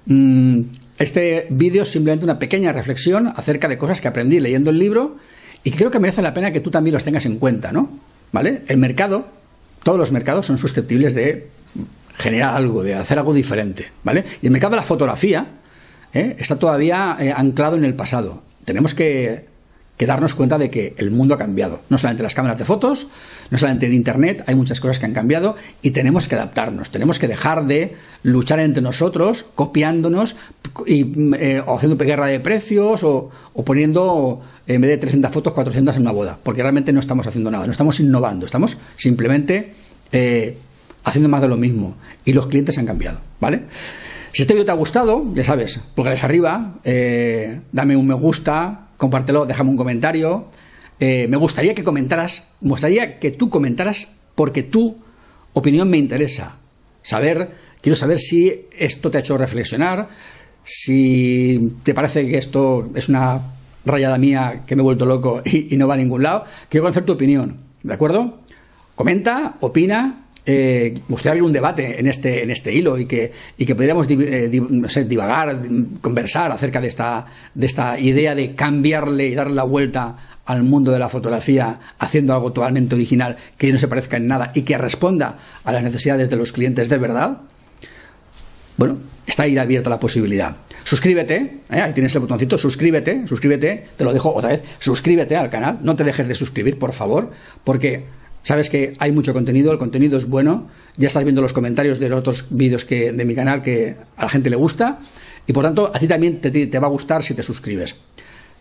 Mm, 0.07 0.61
este 0.97 1.47
vídeo 1.49 1.83
es 1.83 1.91
simplemente 1.91 2.25
una 2.25 2.39
pequeña 2.39 2.71
reflexión 2.71 3.27
acerca 3.35 3.67
de 3.67 3.77
cosas 3.77 4.01
que 4.01 4.07
aprendí 4.07 4.39
leyendo 4.39 4.69
el 4.69 4.79
libro 4.79 5.17
y 5.63 5.71
que 5.71 5.77
creo 5.77 5.91
que 5.91 5.99
merece 5.99 6.21
la 6.21 6.33
pena 6.33 6.51
que 6.51 6.61
tú 6.61 6.71
también 6.71 6.93
los 6.93 7.03
tengas 7.03 7.25
en 7.25 7.37
cuenta, 7.37 7.71
¿no? 7.71 7.89
¿Vale? 8.31 8.63
El 8.67 8.77
mercado, 8.77 9.27
todos 9.83 9.97
los 9.97 10.11
mercados 10.11 10.45
son 10.45 10.57
susceptibles 10.57 11.13
de 11.13 11.49
generar 12.17 12.55
algo, 12.55 12.83
de 12.83 12.95
hacer 12.95 13.17
algo 13.17 13.33
diferente, 13.33 13.91
¿vale? 14.03 14.23
Y 14.41 14.45
el 14.45 14.51
mercado 14.51 14.71
de 14.71 14.77
la 14.77 14.83
fotografía 14.83 15.47
¿eh? 16.13 16.35
está 16.39 16.57
todavía 16.57 17.17
eh, 17.19 17.33
anclado 17.35 17.75
en 17.75 17.85
el 17.85 17.93
pasado. 17.95 18.41
Tenemos 18.63 18.93
que 18.93 19.45
que 19.97 20.05
darnos 20.05 20.33
cuenta 20.33 20.57
de 20.57 20.69
que 20.69 20.93
el 20.97 21.11
mundo 21.11 21.35
ha 21.35 21.37
cambiado. 21.37 21.81
No 21.89 21.97
solamente 21.97 22.23
las 22.23 22.35
cámaras 22.35 22.57
de 22.57 22.65
fotos, 22.65 23.07
no 23.49 23.57
solamente 23.57 23.87
de 23.87 23.95
Internet, 23.95 24.43
hay 24.47 24.55
muchas 24.55 24.79
cosas 24.79 24.99
que 24.99 25.05
han 25.05 25.13
cambiado 25.13 25.55
y 25.81 25.91
tenemos 25.91 26.27
que 26.27 26.35
adaptarnos. 26.35 26.91
Tenemos 26.91 27.17
que 27.17 27.27
dejar 27.27 27.65
de 27.65 27.95
luchar 28.23 28.59
entre 28.59 28.81
nosotros, 28.81 29.45
copiándonos 29.55 30.35
y 30.85 31.35
eh, 31.35 31.61
o 31.65 31.77
haciendo 31.77 31.97
guerra 31.97 32.27
de 32.27 32.39
precios 32.39 33.03
o, 33.03 33.29
poniendo 33.65 34.41
en 34.67 34.81
vez 34.81 34.91
de 34.91 34.97
300 34.97 35.31
fotos 35.31 35.53
400 35.53 35.95
en 35.95 36.01
una 36.01 36.11
boda, 36.11 36.39
porque 36.41 36.61
realmente 36.61 36.91
no 36.91 36.99
estamos 36.99 37.27
haciendo 37.27 37.51
nada, 37.51 37.65
no 37.65 37.71
estamos 37.71 37.99
innovando, 37.99 38.45
estamos 38.45 38.77
simplemente 38.97 39.73
eh, 40.11 40.57
haciendo 41.03 41.29
más 41.29 41.41
de 41.41 41.47
lo 41.47 41.55
mismo 41.55 41.95
y 42.25 42.33
los 42.33 42.47
clientes 42.47 42.77
han 42.77 42.85
cambiado, 42.87 43.21
¿vale? 43.39 43.61
Si 44.31 44.41
este 44.41 44.53
vídeo 44.53 44.65
te 44.65 44.71
ha 44.71 44.75
gustado, 44.75 45.23
ya 45.33 45.45
sabes, 45.45 45.79
pulgares 45.95 46.23
arriba, 46.25 46.73
eh, 46.83 47.61
dame 47.71 47.95
un 47.95 48.07
me 48.07 48.15
gusta, 48.15 48.84
compártelo, 48.97 49.45
déjame 49.45 49.71
un 49.71 49.77
comentario. 49.77 50.45
Eh, 50.99 51.27
me 51.29 51.37
gustaría 51.37 51.73
que 51.73 51.83
comentaras, 51.83 52.49
me 52.61 52.69
gustaría 52.69 53.19
que 53.19 53.31
tú 53.31 53.49
comentaras 53.49 54.09
porque 54.35 54.63
tu 54.63 54.97
opinión 55.53 55.89
me 55.89 55.97
interesa. 55.97 56.57
Saber, 57.01 57.51
quiero 57.81 57.95
saber 57.95 58.19
si 58.19 58.67
esto 58.77 59.11
te 59.11 59.17
ha 59.17 59.21
hecho 59.21 59.37
reflexionar, 59.37 60.09
si 60.63 61.73
te 61.83 61.93
parece 61.93 62.27
que 62.27 62.37
esto 62.37 62.89
es 62.95 63.09
una 63.09 63.41
rayada 63.85 64.17
mía 64.17 64.63
que 64.65 64.75
me 64.75 64.81
he 64.81 64.83
vuelto 64.83 65.05
loco 65.05 65.41
y, 65.45 65.75
no 65.77 65.87
va 65.87 65.93
a 65.95 65.97
ningún 65.97 66.23
lado. 66.23 66.45
Quiero 66.69 66.83
conocer 66.83 67.05
tu 67.05 67.13
opinión, 67.13 67.57
¿de 67.83 67.93
acuerdo? 67.93 68.39
Comenta, 68.95 69.55
opina 69.59 70.24
eh, 70.45 71.01
gustaría 71.07 71.31
abrir 71.31 71.43
un 71.43 71.51
debate 71.51 71.99
en 71.99 72.07
este, 72.07 72.43
en 72.43 72.51
este 72.51 72.73
hilo 72.73 72.97
y 72.97 73.05
que, 73.05 73.31
y 73.57 73.65
que 73.65 73.73
pudiéramos 73.73 74.07
eh, 74.09 74.49
divagar, 75.07 75.59
conversar 76.01 76.51
acerca 76.51 76.81
de 76.81 76.87
esta, 76.87 77.25
de 77.53 77.65
esta 77.65 77.99
idea 77.99 78.35
de 78.35 78.53
cambiarle 78.53 79.27
y 79.27 79.35
darle 79.35 79.55
la 79.55 79.63
vuelta 79.63 80.15
al 80.45 80.63
mundo 80.63 80.91
de 80.91 80.99
la 80.99 81.09
fotografía 81.09 81.79
haciendo 81.97 82.33
algo 82.33 82.51
totalmente 82.53 82.93
original 82.93 83.37
que 83.57 83.73
no 83.73 83.79
se 83.79 83.87
parezca 83.87 84.17
en 84.17 84.27
nada 84.27 84.51
y 84.53 84.61
que 84.61 84.77
responda 84.77 85.37
a 85.63 85.71
las 85.71 85.83
necesidades 85.83 86.29
de 86.29 86.35
los 86.35 86.51
clientes 86.51 86.89
de 86.89 86.97
verdad. 86.99 87.39
Bueno, 88.77 88.99
está 89.25 89.43
ahí 89.43 89.57
abierta 89.57 89.89
la 89.89 89.99
posibilidad. 89.99 90.57
Suscríbete, 90.83 91.61
¿eh? 91.71 91.81
ahí 91.81 91.93
tienes 91.93 92.13
el 92.13 92.21
botoncito, 92.21 92.59
suscríbete, 92.59 93.27
suscríbete, 93.27 93.85
te 93.97 94.03
lo 94.03 94.13
dejo 94.13 94.35
otra 94.35 94.49
vez, 94.49 94.61
suscríbete 94.77 95.35
al 95.35 95.49
canal, 95.49 95.79
no 95.81 95.95
te 95.95 96.03
dejes 96.03 96.27
de 96.27 96.35
suscribir, 96.35 96.77
por 96.77 96.93
favor, 96.93 97.31
porque 97.63 98.03
Sabes 98.45 98.69
que 98.69 98.93
hay 98.99 99.11
mucho 99.11 99.33
contenido, 99.33 99.71
el 99.71 99.79
contenido 99.79 100.19
es 100.19 100.29
bueno. 100.29 100.67
Ya 100.97 101.07
estás 101.07 101.23
viendo 101.23 101.41
los 101.41 101.51
comentarios 101.51 101.97
de 101.97 102.09
los 102.09 102.19
otros 102.19 102.45
vídeos 102.51 102.85
que, 102.85 103.11
de 103.11 103.25
mi 103.25 103.33
canal 103.33 103.63
que 103.63 103.95
a 104.15 104.21
la 104.21 104.29
gente 104.29 104.51
le 104.51 104.55
gusta. 104.55 104.99
Y 105.47 105.51
por 105.51 105.63
tanto, 105.63 105.89
a 105.91 105.97
ti 105.97 106.07
también 106.07 106.39
te, 106.39 106.79
va 106.79 106.85
a 106.85 106.91
gustar 106.91 107.23
si 107.23 107.33
te 107.33 107.41
suscribes. 107.41 107.95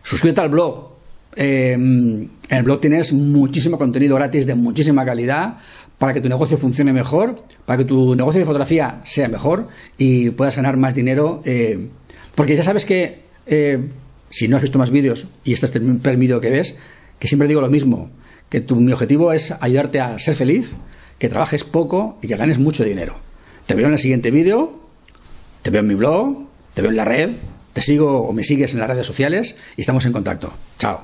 Suscríbete 0.03 0.41
al 0.41 0.49
blog. 0.49 0.89
Eh, 1.37 1.75
en 1.75 2.31
el 2.49 2.63
blog 2.63 2.81
tienes 2.81 3.13
muchísimo 3.13 3.77
contenido 3.77 4.17
gratis 4.17 4.47
de 4.47 4.55
muchísima 4.55 5.05
calidad 5.05 5.59
para 5.99 6.15
que 6.15 6.23
tu 6.23 6.31
negocio 6.31 6.57
funcione 6.57 6.95
mejor, 6.95 7.45
para 7.67 7.77
que 7.77 7.85
tu 7.85 8.15
negocio 8.15 8.39
de 8.39 8.47
fotografía 8.47 9.03
sea 9.05 9.29
mejor 9.29 9.69
y 9.99 10.31
puedas 10.31 10.57
ganar 10.57 10.79
más 10.79 10.95
dinero. 10.95 11.43
Eh, 11.45 11.89
porque 12.35 12.57
ya 12.57 12.63
sabes 12.63 12.87
que 12.87 13.21
eh, 13.45 13.87
si 14.31 14.49
no 14.49 14.57
has 14.57 14.63
visto 14.63 14.79
más 14.79 14.89
vídeos 14.89 15.27
y 15.45 15.53
este 15.53 15.67
es 15.67 15.77
el 15.77 15.99
primer 15.99 16.17
vídeo 16.17 16.41
que 16.41 16.49
ves, 16.49 16.79
que 17.19 17.29
siempre 17.29 17.49
digo 17.49 17.61
lo 17.61 17.69
mismo 17.69 18.11
que 18.55 18.61
tu, 18.61 18.77
mi 18.77 18.93
objetivo 18.93 19.33
es 19.33 19.53
ayudarte 19.59 19.99
a 19.99 20.17
ser 20.21 20.37
feliz, 20.37 20.75
que 21.19 21.29
trabajes 21.29 21.65
poco 21.65 22.19
y 22.23 22.29
que 22.29 22.37
ganes 22.37 22.61
mucho 22.61 22.85
dinero. 22.85 23.17
Te 23.67 23.75
veo 23.75 23.89
en 23.89 23.95
el 23.95 23.99
siguiente 23.99 24.31
vídeo, 24.31 24.79
te 25.63 25.71
veo 25.71 25.81
en 25.81 25.89
mi 25.89 25.97
blog, 25.97 26.47
te 26.73 26.81
veo 26.81 26.93
en 26.93 26.97
la 26.97 27.05
red, 27.05 27.31
te 27.73 27.83
sigo 27.83 28.21
o 28.21 28.33
me 28.33 28.45
sigues 28.45 28.73
en 28.73 28.79
las 28.79 28.89
redes 28.89 29.09
sociales 29.09 29.57
y 29.77 29.81
estamos 29.81 30.07
en 30.07 30.13
contacto. 30.13 30.53
Chao. 30.79 31.03